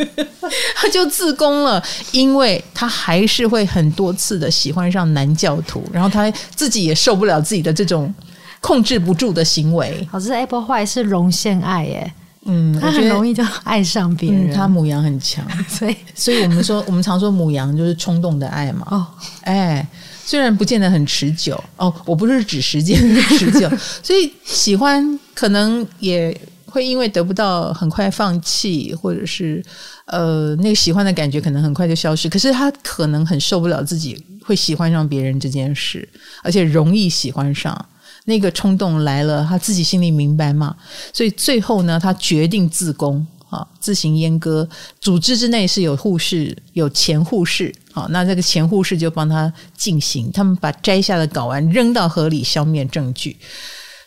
[0.76, 8.12] 他就自宫了，因为他还是会很多次的喜欢上男教徒，然后他自己也受不了自己的这种
[8.60, 10.06] 控制不住的行为。
[10.10, 12.12] 好，这 Apple White 是容现爱耶，
[12.44, 18.86] 嗯，他很容易就爱上别人，嗯、他母羊很强， 所以，所以我们说，我们常说母羊就是冲动的爱嘛。
[18.90, 19.06] 哦，
[19.44, 19.86] 哎。
[20.30, 23.68] 虽然不见得很持久哦，我不是指时间的持久，
[24.00, 29.60] 所以喜欢可能也会因为得不到很快放弃，或者是
[30.04, 32.28] 呃那个喜欢的感觉可能很快就消失。
[32.28, 36.08] 可是他可能很受不了自己会喜欢上别人这件事，
[36.44, 37.86] 而且容易喜欢上，
[38.26, 40.76] 那个冲动来了，他自己心里明白嘛，
[41.12, 43.26] 所以最后呢，他决定自宫。
[43.50, 44.66] 啊，自行阉割，
[45.00, 47.74] 组织之内是有护士，有前护士。
[47.92, 53.36] 好，那这个前护士就帮他进行，他们把摘下的睾丸扔到河里，消灭证据。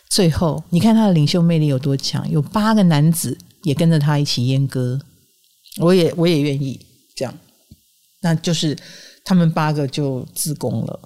[0.08, 4.98] 最后，你看他的领袖魅力有多强，有八个男子也跟着他一起阉割。
[5.78, 6.80] 我也我也愿意
[7.14, 7.34] 这样，
[8.22, 8.76] 那就是
[9.24, 11.00] 他们八个就自宫了。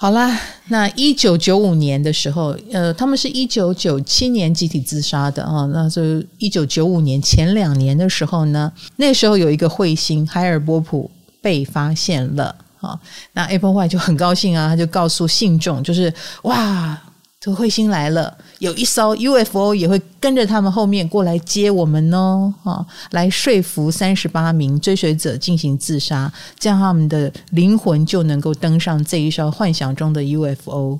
[0.00, 5.66] 好啦，那一九九五年的时候，呃，他们是一九九七年集体自杀的啊。
[5.74, 6.00] 那就
[6.38, 11.10] 一九九五年前两年的时候呢，那时候有一个彗星海尔波普
[11.42, 12.96] 被发现了啊。
[13.32, 16.96] 那 Apple White 就很高兴啊，他就告诉信众，就是哇。
[17.40, 30.98] 这彗星来了，有一艘 UFO 也会跟着他们后面过来接我们哦，啊，来说服三十八名追随者进行自杀，这样他们的灵魂就能够登上这一艘幻想中的 UFO。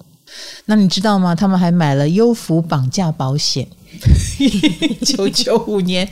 [0.67, 1.35] 那你知道吗？
[1.35, 3.67] 他们还买了优福绑架保险。
[4.39, 6.07] 一九九五年，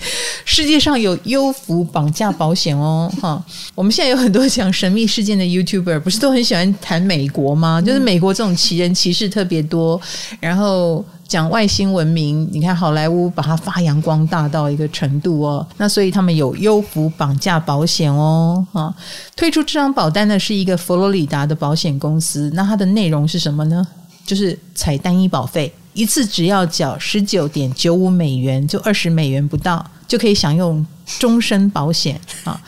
[0.44, 3.40] 世界上有优福绑架保险哦，哈！
[3.74, 7.80] 我们现在有很多讲神秘事件的 YouTuber，不是都很喜欢谈美国吗？
[7.80, 10.00] 就是美国这种奇人奇事特别多，
[10.40, 15.64] 然后讲外星文明，你看好莱坞把它发扬光大到一个程度哦。
[15.76, 18.92] 那所以他们有优抚绑架保险哦，哈，
[19.36, 22.50] 推出这张保单的是一个佛罗里达的保险公司。
[22.54, 23.86] 那它的内容是什么呢？
[24.26, 30.84] 就是采单一保费，一次只要缴十九点九五美元，就二十美元不到，就可以享用
[31.18, 32.60] 终身保险啊。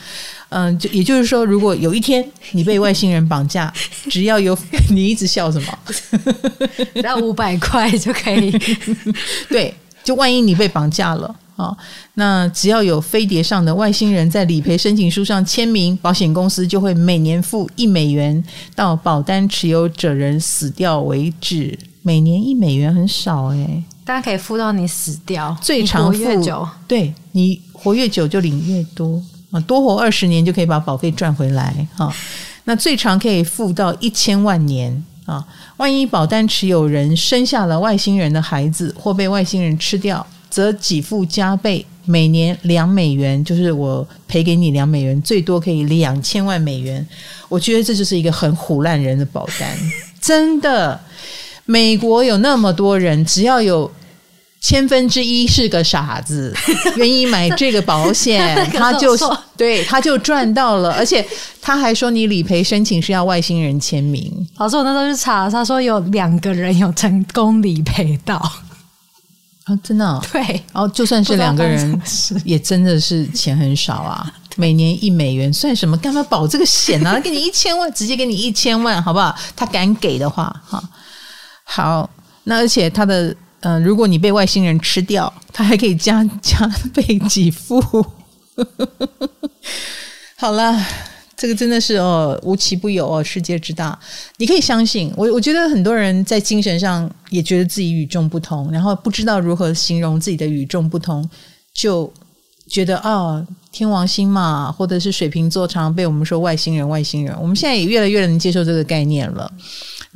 [0.49, 3.71] 嗯， 就也就是说，如果有一天你被外星人绑架，
[4.09, 4.57] 只要有
[4.89, 5.79] 你一直笑什么，
[6.95, 8.49] 只要五百块就可以。
[9.47, 9.71] 对，
[10.09, 11.77] 就万一你被绑架了啊，
[12.15, 18.43] 那只要有飞碟上的外星人在理赔申请书上签名，保险公司就会每年付一美元
[18.73, 21.77] 到保单持有者人死掉为止。
[22.01, 29.21] 每年一美元很少哎、欸，大家可以付到你死掉，最长越久，对，你活越久就领越多。
[29.51, 32.11] 啊，多活二十年就可以把保费赚回来啊！
[32.63, 35.45] 那最长可以付到一千万年啊！
[35.79, 47.07] 万一保单持有人生下了外星人的孩子，或被外星人吃掉，则给付加倍，每年两美元，就是我赔给你两美元，最多可以两千万美元。
[47.47, 49.73] 我觉得这就是一个很唬烂人的保单，
[50.19, 50.99] 真的。
[51.65, 53.89] 美国有那么多人，只要有。
[54.61, 56.53] 千分之一是个傻子，
[56.97, 59.17] 愿意买这个保险， 他就
[59.55, 61.25] 对他就赚到了，而且
[61.61, 64.47] 他还说你理赔申请是要外星人签名。
[64.57, 68.35] 老师，我那时候去查，他说有两个人有成功理赔到
[69.63, 72.01] 啊，真的、哦、对，然后就算是两个人，
[72.43, 75.95] 也真的是钱很少啊， 每年一美元算什么？
[75.97, 77.19] 干嘛保这个险呢、啊？
[77.21, 79.33] 给你一千万，直接给你一千万，好不好？
[79.55, 80.83] 他敢给的话，哈，
[81.63, 82.09] 好，
[82.43, 83.33] 那而且他的。
[83.61, 87.81] 嗯、如果你被外星人吃掉，他还可以加加倍给付。
[90.37, 90.81] 好了，
[91.35, 93.97] 这个真的是哦，无奇不有哦，世界之大。
[94.37, 101.29] 你可以相信我，我觉得很多人在精神上也觉得自己与众不同，然后不知道如何形容自己的与众不同，
[101.73, 102.11] 就
[102.69, 107.35] 觉得啊、哦，天王星嘛，或者是水瓶座，常常被我们说外星人，外星人。
[107.41, 109.51] 我们现在也越来越能接受这个概念了。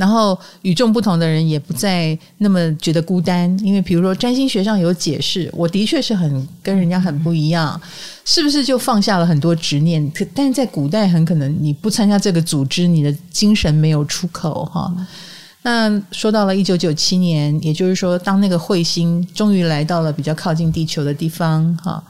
[0.04, 7.82] 然后与众不同的人也不再那么觉得孤单，因为比如说占星学上有解释，我的确是很跟人家很不一样，
[8.26, 10.12] 是不是就放下了很多执念？
[10.12, 14.94] 可但是在古代很可能你不参加这个组织，你的精神没有出口哈。
[15.62, 22.04] 那说到了一九九七年，也就是说当那个彗星终于来到了比较靠近地球的地方哈。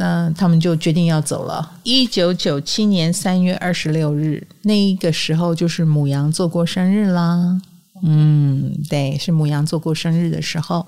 [0.00, 1.72] 那他们就决定要走了。
[1.82, 7.60] 一九九七年三月二十六日，那一个时候就是母羊座过生日啦。
[8.04, 10.86] 嗯，对，是母羊座过生日的时候，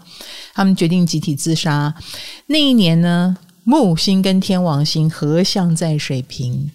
[0.55, 1.93] 他们决定集体自杀。
[2.47, 6.71] 那一年呢，木星跟天王星合相在水瓶，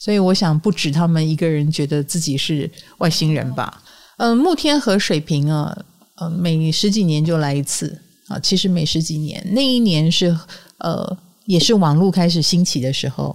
[0.00, 3.84] 所以我想不止他们一个人觉得自己是外星人吧。
[4.16, 5.84] 嗯，木天和水瓶啊，
[6.16, 8.36] 呃，每十几年就来一次啊。
[8.40, 10.36] 其实每十几年，那一年是
[10.78, 11.16] 呃。
[11.48, 13.34] 也是网络开始兴起的时候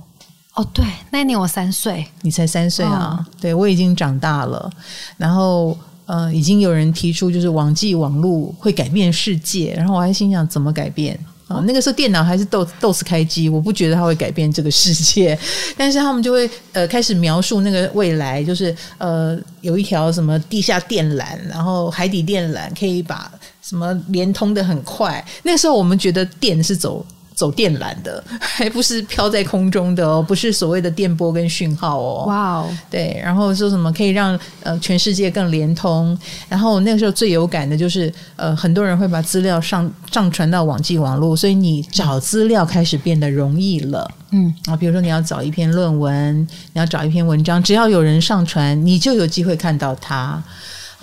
[0.54, 3.18] 哦，对，那一年我三岁，你才三岁啊？
[3.20, 4.72] 哦、对，我已经长大了。
[5.18, 11.16] 然后呃，已经有人提出就是网际网络会改变世界，然后我还心想怎么改变
[11.48, 11.64] 啊、哦？
[11.66, 15.36] 那个时候电脑还是 DOS DOS 开机，我不觉得它会改变这个世界。
[15.76, 23.32] 但是他们就会呃开始描述那个未来，就是呃有一条什么地下电缆，然后海底电缆可以把
[23.64, 25.26] 什么连通的很快。
[25.42, 27.04] 那个时候我们觉得电是走。
[27.36, 32.26] 走电缆的， 还不是飘在空中的哦，不是所谓的电波跟讯号哦。
[32.28, 36.18] 哇哦，对，然后说什么可以让呃全世界更连通？
[36.48, 44.10] 然后那个时候最有感的就是呃很多人会把资料上上传到网际网络，所以你找资料开始变得容易了。
[44.32, 46.40] 嗯啊，比如说你要找一篇论文，
[46.74, 50.42] 你要找一篇文章，只要有人上传，你就有机会看到它。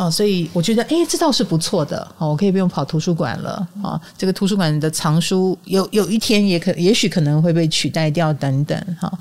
[0.00, 2.00] 哦，所以我觉得，哎，这倒是不错的。
[2.16, 3.68] 哦，我可以不用跑图书馆了。
[3.82, 8.96] 啊、这个图书馆的藏书有有一天也可，也许可能会被取代掉等等。
[8.98, 9.12] 哈、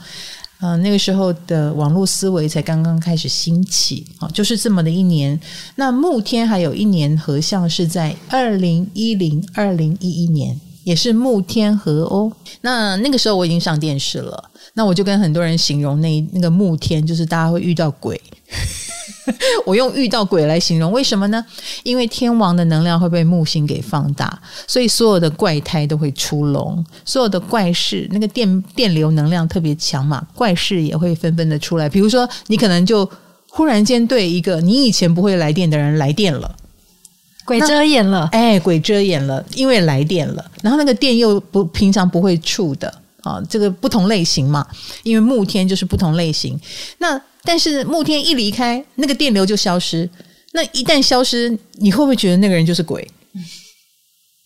[0.62, 4.06] 嗯、那个时候的网络思维才刚刚开始兴起。
[4.20, 5.38] 啊、哦，就是这么的一年。
[5.76, 12.32] 那木天还有一年合相是在二零一零二零一一年，也是木天合哦。
[12.62, 14.50] 那那个时候我已经上电视了。
[14.76, 18.22] 那我就跟很多人形容那那个木天，就是大家会遇到鬼。
[19.66, 21.44] 我用遇到鬼来形容，为什么呢？
[21.84, 31.88] 因为天王的能量会被木星给放大，所以所有的怪胎都会出笼，所有的怪事，那个电电流能量特别强嘛，怪事也会纷纷的出来。
[31.90, 33.10] 比如说，你可能就
[33.50, 36.56] 忽然间对一个你以前不会来电的人来电了，
[37.46, 44.66] 鬼遮眼了，哎，鬼遮眼了，因为来电了，然后那个电又不平常不会触的啊，这个不同类型嘛，
[45.04, 46.60] 因为木天就是不同类型，
[46.98, 47.22] 那。
[47.50, 50.08] 但是慕天一离开，那个电流就消失。
[50.54, 53.10] 那一旦消失，你会不会觉得那个人就是鬼？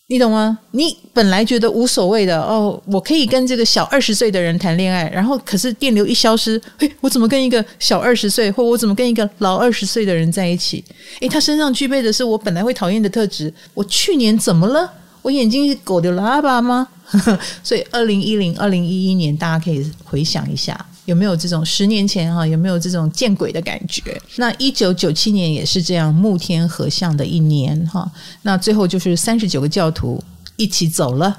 [0.08, 0.58] 你懂吗？
[0.70, 10.82] 你本来觉得无所谓的哦，我可以跟这个小二十岁的人谈恋爱，然后可是电流一消失，嘿，我怎么跟一个小二十岁，或我怎么跟一个老二十岁的人在一起？
[11.20, 13.52] 诶，他身上具备的是我本来会讨厌的特质。
[13.74, 14.90] 我去年怎么了？
[15.20, 16.88] 我眼睛是狗的喇叭吗？
[17.62, 20.86] 所以二零一零、二零一一年，大家可以回想一下。
[21.06, 22.46] 有没有这种十年前哈？
[22.46, 24.20] 有没有这种见鬼的感觉？
[24.36, 28.10] 那一九九七年也是这样，木天合相的一年哈。
[28.42, 30.22] 那最后就是三十九个教徒
[30.56, 31.36] 一起走了，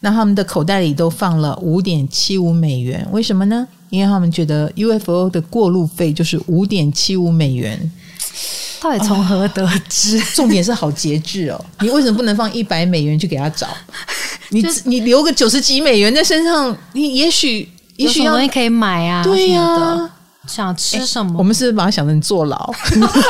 [0.00, 3.06] 那他们的口袋里都放了五点七五美元。
[3.10, 3.66] 为什么呢？
[3.88, 7.90] 因为他们觉得 UFO 的过路费就是五点七五美元。
[8.80, 10.18] 到底从何得知？
[10.18, 11.64] 哦，重点是好节制哦！
[11.80, 13.66] 你为什么不能放一百美元去给他找？
[14.50, 17.66] 你 你留个九十几美元在身上，你也许。
[17.98, 20.10] 也许有东西可以买啊，对呀、啊，
[20.46, 21.34] 想吃什么？
[21.36, 22.72] 我们是不是把它想成坐牢？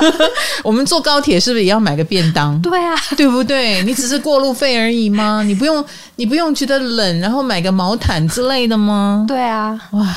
[0.63, 2.61] 我们坐高铁是不是也要买个便当？
[2.61, 3.83] 对啊，对不对？
[3.85, 5.43] 你只是过路费而已吗？
[5.43, 5.83] 你不用，
[6.17, 9.25] 你不用觉得冷，然后买个毛毯之类的吗？
[9.27, 10.17] 对啊，哇！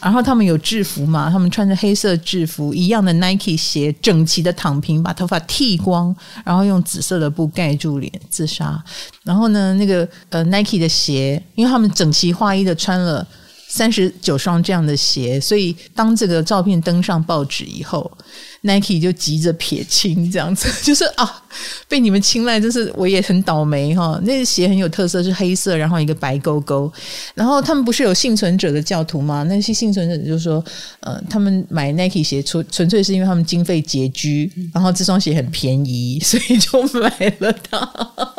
[0.00, 1.28] 然后他们有制服嘛？
[1.28, 8.80] 他们穿着黑色制服，一样的 Nike 鞋，整齐的躺平，把头发剃光，然后用紫色的布盖住脸自杀。
[9.24, 13.26] 然后呢，那个呃 Nike 的鞋，因为他们整齐划一的穿了。
[13.68, 18.10] 三十九双这样的鞋，所以当这个照片登上报纸以后
[18.62, 21.42] ，Nike 就急着撇清，这样子 就是啊，
[21.86, 24.18] 被你们青睐，就是我也很倒霉哈。
[24.24, 26.90] 那个鞋很有特色，是黑色，然后一个白勾勾。
[27.34, 29.42] 然后他们不是有幸存者的教徒吗？
[29.42, 30.64] 那些幸存者就说，
[31.00, 37.78] 呃，他们买 Nike 鞋纯纯粹是因为他们经费拮据，然后这双鞋很便宜，所以就买了它，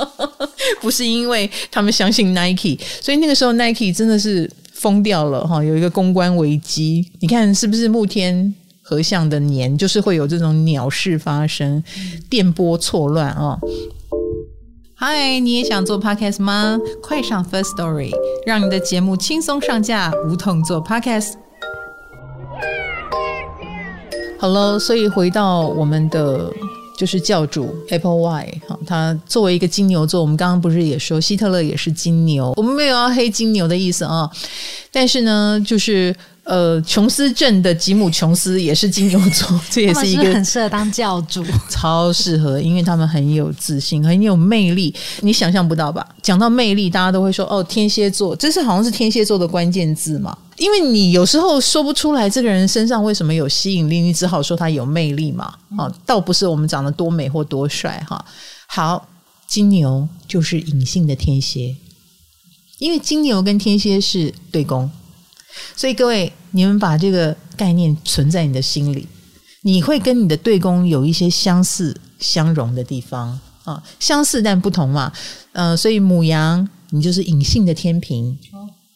[0.82, 2.80] 不是因为他们相信 Nike。
[3.00, 4.50] 所以那个时候 Nike 真的是。
[4.80, 11.84] 疯掉了哈，有一个公关危机，你看是不是木天合相的年，就是会有这种鸟事发生，
[12.30, 13.60] 电波错乱啊！
[14.96, 16.80] 嗨，你也想做 podcast 吗？
[17.04, 18.12] 快上 First Story，
[18.46, 21.34] 让你的节目轻松上架，无痛做 podcast。
[24.40, 26.50] 好了，所以回到我们的。
[27.00, 34.30] 就是教主 Applewhite 哈，他作为一个金牛座，我们刚刚不是也说希特勒也是金牛，我们没有要黑金牛的意思啊，
[34.92, 36.14] 但是呢，就是。
[36.46, 44.92] 呃，琼斯镇的吉姆·琼斯也是金牛座， 这也是一个很适合当教主， 超适合，因为他们很有自信，很有魅力，
[45.22, 46.04] 你想象不到吧？
[46.24, 50.36] 讲到魅力，大家都会说哦，天蝎座，这是好像是天蝎座的关键字嘛？
[50.60, 55.46] 因为你有时候说不出来这个人身上为什么有吸引力，你只好说他有魅力嘛。
[55.78, 58.24] 啊，倒不是我们长得多美或多帅哈。
[58.68, 59.08] 好，
[59.48, 61.76] 金牛就是隐性的天蝎，
[62.78, 64.92] 因为金牛跟天蝎是对宫。
[65.76, 69.08] 所以各位，你们把这个概念存在你的心里，
[69.64, 75.12] 你会跟你的对宫有一些相似相融的地方啊，相似但不同嘛。
[75.54, 78.38] 呃，所以母羊，你就是隐性的天秤，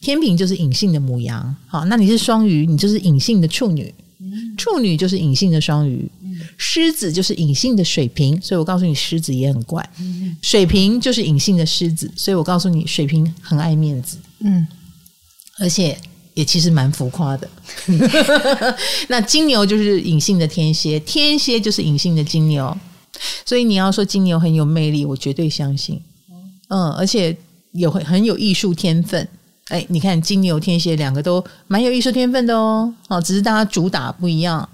[0.03, 1.55] 天平就是隐性的母羊。
[1.65, 3.93] 好，那你是双鱼，你就是隐性的处女，
[4.57, 6.11] 处女就是隐性的双鱼，
[6.57, 8.39] 狮子就是隐性的水瓶。
[8.41, 9.89] 所以我告诉你，狮子也很怪。
[10.41, 14.17] 水瓶就是隐性的狮子，所以我告诉你，水瓶很爱面子。
[14.39, 14.67] 嗯，
[15.59, 15.97] 而且。
[16.35, 17.47] 也其实蛮浮夸的，
[19.07, 22.75] 那金牛就是隐性的天蝎，天蝎就是隐性的金牛，
[23.45, 26.01] 所以你要说金牛很有魅力，我绝对相信。
[26.69, 27.37] 嗯，而且
[27.73, 29.29] 有很很有艺术天分。
[29.69, 32.93] 哎，你看金牛天蝎两个都蛮有艺术天分的哦。
[33.07, 34.67] 哦，只是大家主打不一样。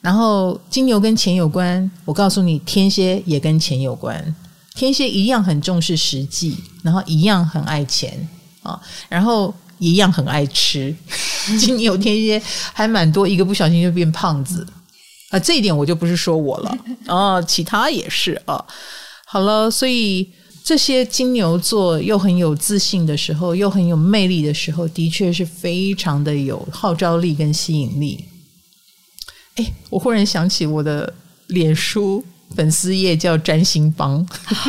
[0.00, 4.34] 然后金牛跟钱有关，我告诉你，天蝎也跟钱有关。
[4.74, 8.28] 天蝎一样很重视实际，然后一样很爱钱
[8.62, 9.54] 啊，然后。
[9.78, 10.94] 一样很爱吃，
[11.58, 12.40] 金牛天蝎
[12.72, 14.64] 还蛮多，一个不小心就变胖子
[15.30, 15.38] 啊！
[15.40, 16.78] 这一点我就不是说我了
[17.08, 18.64] 哦，其他也是啊。
[19.26, 20.30] 好了，所以
[20.64, 28.24] 这些金牛座又很有自信的时候，又很有魅力的时候，的确是非常的有号召力跟吸引力。
[29.56, 31.12] 哎，我忽然想起我的
[31.48, 32.24] 脸书。
[32.54, 34.26] 粉丝页叫占星帮，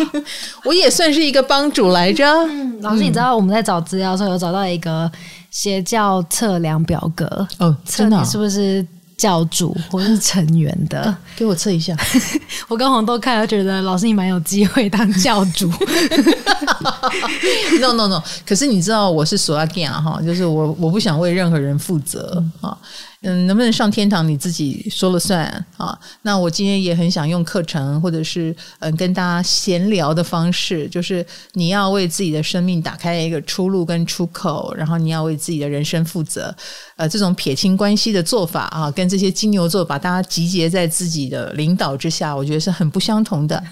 [0.64, 2.26] 我也算是一个帮主来着。
[2.26, 5.12] 嗯，老师，你知道我们在找资料的时候有找到一个
[5.52, 7.26] 邪教测量表格
[7.60, 8.88] 哦，真的、哦、是不是
[9.18, 11.16] 教主或是成员的？
[11.36, 11.96] 给我测一下。
[12.68, 15.68] 我跟黄豆看了，觉得老师你蛮有机会当教主。
[17.80, 22.70] no no no，可是你知道我是索拉 g a 哈，就是我我不想为任何人负责啊。
[22.72, 22.78] 嗯，
[23.24, 25.46] 嗯能不能上天堂你自己说了算
[25.78, 25.98] 啊？
[26.22, 36.54] 那我今天也很想用课程或者是嗯跟大家闲聊的方式，就是你要为自己的生命打开一个出路跟出口，然后你要为自己的人生负责。
[36.98, 43.64] 呃，这种撇清关系的做法啊，跟这些金牛座把大家集结在自己的领导之下，我觉得是很不相同的。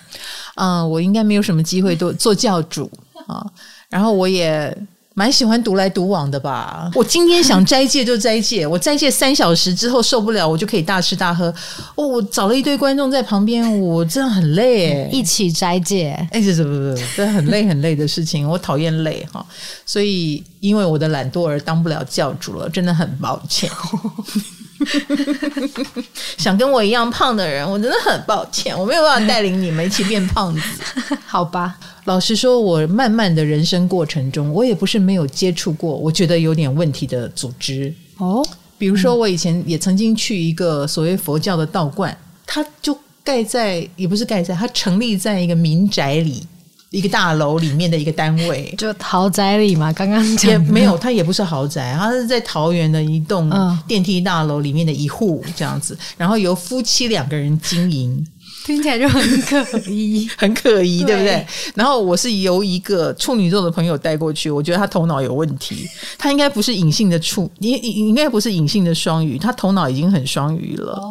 [0.55, 2.89] 嗯，我应该没有什么机会做做教主
[3.27, 3.45] 啊，
[3.89, 4.75] 然后我也。
[5.13, 6.89] 蛮喜欢独来独往的吧。
[6.95, 11.53] 我今天想斋戒就斋戒，我斋戒三小时之后受不了，我就可以大吃大喝。
[11.95, 15.09] 哦，我找了一堆观众在旁边，我真的很累诶。
[15.11, 19.45] 一起斋戒，哎，不不不，这很累很累的事情，我讨厌累哈。
[19.85, 23.69] 所以因为我的懒惰而当不了教主了，真的很抱歉。
[26.37, 30.61] 想跟我一样胖的人，我真的很抱歉，我没有办法带领你们一起变胖子，
[31.25, 31.77] 好吧？
[32.05, 38.45] 老实说，我慢慢的人生过程中，我也不是没有接触过，我觉得有点问题的组织哦。
[38.77, 42.17] 比如说，我以前也曾经去一个所谓佛教的道观，
[42.47, 46.47] 它就盖在，也不是盖在，它成立在一个民宅里。
[46.91, 49.91] 一个大楼里面的一个单位，就豪宅里嘛。
[49.93, 53.49] 刚刚也没有，它也不是豪宅，它是在桃园的一栋
[53.87, 58.27] 电梯大楼里面的一户这样子，然后由夫妻两个人经营，
[58.65, 61.15] 听起来就很可疑， 很可疑，对。
[61.15, 61.47] 不对？
[61.75, 65.87] 然后我是由一个处女座的朋友带过去，我觉得他头脑有问题，
[66.17, 71.01] 他应该不是隐性的处，应应该不是隐性的双鱼，他头脑已经很双鱼了，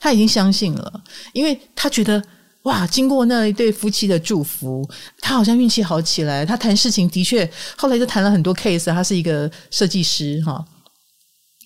[0.00, 1.02] 他已经相信了，
[1.34, 2.22] 因为他觉得。
[2.66, 2.86] 哇！
[2.86, 4.88] 经过那一对夫妻的祝福，
[5.20, 6.44] 他好像运气好起来。
[6.44, 8.92] 他谈事情的确，后来就谈了很多 case。
[8.92, 10.64] 他是一个设计师哈，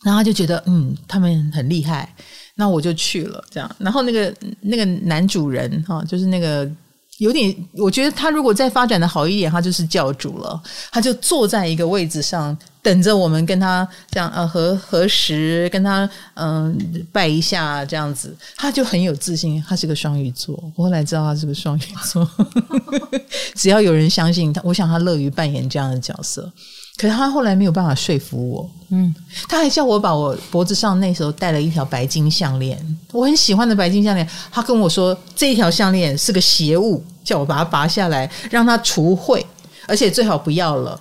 [0.05, 2.15] 然后他就觉得嗯，他们很厉害，
[2.55, 3.77] 那我就去了这样。
[3.79, 6.71] 然后那个那个男主人哈，就是那个。
[7.21, 10.59] 有点，我觉得他如果再发展的好一点，他就是教主了。
[10.91, 18.35] 他就坐在一个位置上，等着我们跟他这样呃合合十，跟他嗯、拜一下这样子。
[18.57, 20.59] 他就很有自信，他是个双鱼座。
[20.75, 22.27] 我后来知道他是个双鱼座，
[23.55, 26.51] 只要有人相信他，我想他乐于扮演这样的角色。
[27.01, 29.15] 可是他后来没有办法说服我，嗯，
[29.49, 32.79] 他还叫我把我脖子上那时候戴了一条白金项链，
[33.11, 34.29] 我很喜欢的白金项链。
[34.53, 39.43] 他跟我说这一条项链是个邪物，叫我把它拔下来，让它除秽，
[39.89, 41.01] 而且最好不要了。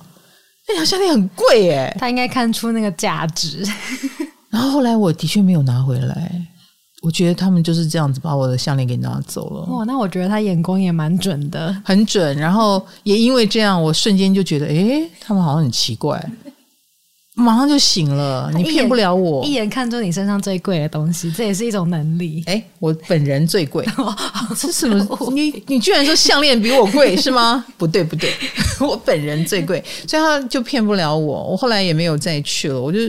[0.70, 3.62] 那条项链很贵哎，他应该看出那个价值。
[4.50, 6.32] 然后后来我的确没有拿回来。
[7.02, 9.62] 我觉得他们就是这样子把我的项链给拿走了。
[9.74, 12.36] 哇，那我觉得他眼光也蛮准的，很准。
[12.38, 16.22] 然后也因为这样，我瞬间就觉得，诶，他们好像很奇怪，
[17.36, 18.52] 马上就醒了。
[18.54, 22.44] 你骗不了我，一眼看中你身上最贵的东西，这也是一种能力。
[22.48, 23.86] 诶，我本人最贵，
[24.60, 25.32] 这是什么？
[25.32, 27.66] 你你居然说项链比我贵是吗？
[27.78, 28.34] 不 对不对，
[28.82, 31.44] 我本人最贵，所以他就骗不了我。
[31.52, 33.00] 我后来也没有再去了，我就。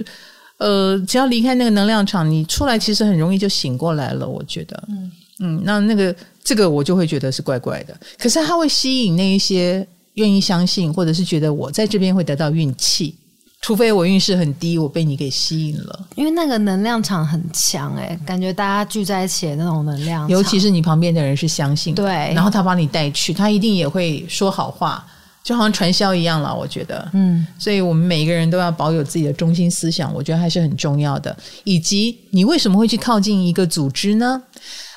[0.61, 4.29] 呃，只要离开那个能量场，你出来其实很容易就醒过来了。
[4.29, 7.99] 我觉得，嗯嗯，那那个这个我就会觉得是怪怪的。
[8.19, 13.15] 可是它会吸引那一些愿意相信，或者是觉得我在这边会得到运气，
[13.63, 16.07] 除非我运势很低，我被你给吸引了。
[16.15, 25.03] 因为那个能量场很强，欸，哎，感觉大家聚在一起的那种能量，尤其是你旁边的人是相信的，对，然后他把你带去，他一定也会说好话。
[25.43, 31.35] 就好像传销一样了，我觉得，嗯，所以我们每一个人都要保有自己的中心思想，我觉得还是很重要的。
[31.65, 34.43] 以及你为什么会去靠近一个组织呢？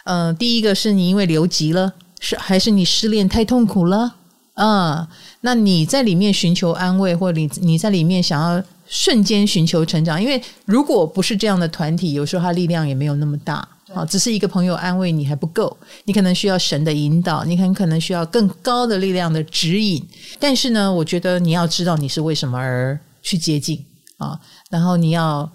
[0.03, 4.15] 呃，第一个是你因为留级了，是还是你失恋太痛苦了？
[4.55, 5.07] 啊，
[5.41, 13.67] 那你在里面寻求安慰，或你你在里面想要瞬间寻求成长，因为如果不是这样的团体，有时候它力量也没有那么大。
[13.93, 20.03] 啊，只是一个朋友安慰你还不够，你可能需要神的引导，你很可能需要更高的力量的指引。
[20.39, 23.85] 但是呢，我觉得你要知道你是为什么而去接近
[24.17, 24.39] 啊，
[24.69, 25.49] 然后你要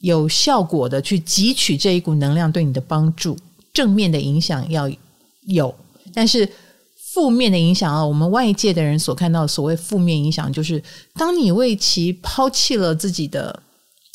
[0.00, 3.36] 有效果的去汲取这一股能量对你的帮助，
[3.74, 4.90] 正面的影响要
[5.46, 5.74] 有，
[6.14, 6.48] 但是
[7.12, 10.82] 负面的影响啊，我们外界的人所看到的所谓负面影响，就是
[11.14, 13.62] 当你为其抛弃了自己的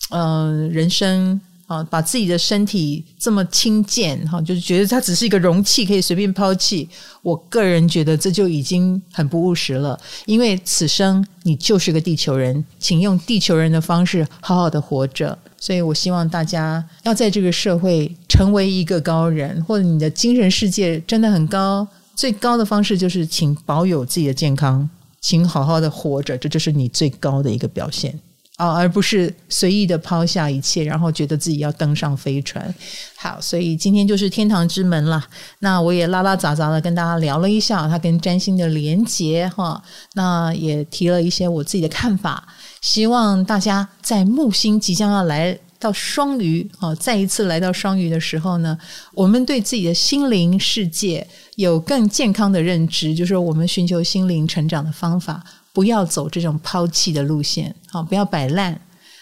[0.09, 1.39] 嗯、人生。
[1.67, 6.87] 啊，把自己的身体这么轻贱，哈，就是觉得它只是一个容器，可以随便抛弃。
[7.21, 15.37] 我个人觉得这就已经很不务实了，因为此生你就是个地球人，请用地球人的方式好好的活着。
[15.59, 24.89] 所以我希望大家要在这个社会成为一个高人，或者你的精神世界真的很高，最高的方式就是请保有自己的健康，
[25.19, 28.17] 请好好的活着，这就是你最高的一个表现。
[28.57, 32.73] 啊，而不是随意的抛下一切，然后觉得自己要登上飞船。
[33.15, 35.23] 好，所以今天就是天堂之门了。
[35.59, 39.81] 那我也拉拉杂杂的跟大家聊了一下他跟占星的连结哈。
[40.15, 42.47] 那也提了一些我自己的看法，
[42.81, 48.75] 希望大家在木星即将要来到双鱼哦，再一次来到双鱼的时候呢，
[49.13, 51.25] 我们对自己的心灵世界
[51.57, 55.43] 有更健康的认知，就是我们寻求心灵成长的方法，
[55.77, 58.81] 不要走这种抛弃的路线，好，不要摆烂，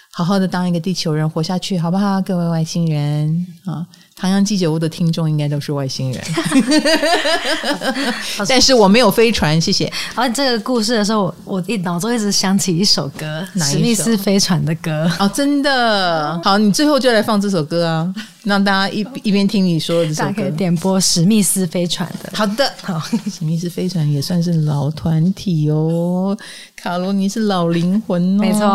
[0.10, 2.22] 好好的当一个地球人活下去，好不好？
[2.22, 3.86] 各位外星人啊！
[4.18, 6.24] 唐阳鸡酒屋的听众应该都是外星人，
[8.48, 9.92] 但是我没有飞船，谢谢。
[10.16, 15.12] 而这个故事的时候，我我一脑中一直想起一首歌，《史密斯飞船》的歌。
[15.20, 16.40] 哦，真的？
[16.46, 22.32] 好，你最后就来放这首歌啊，让大家一一边听你说的这首歌，点播《史密斯飞船》的。
[22.34, 22.98] 好的，好，
[23.30, 26.38] 史密斯飞船也算是老团体哦。
[26.78, 28.66] 卡罗尼是老灵魂哦，没错。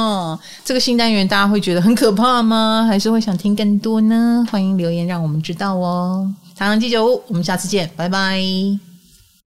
[0.00, 2.86] 哦，这个新单元大家会觉得很可怕吗？
[2.88, 4.46] 还是会想听更多呢？
[4.50, 6.32] 欢迎留言让我们知道哦。
[6.56, 8.89] 唐阳鸡酒屋，我们下次见，拜拜。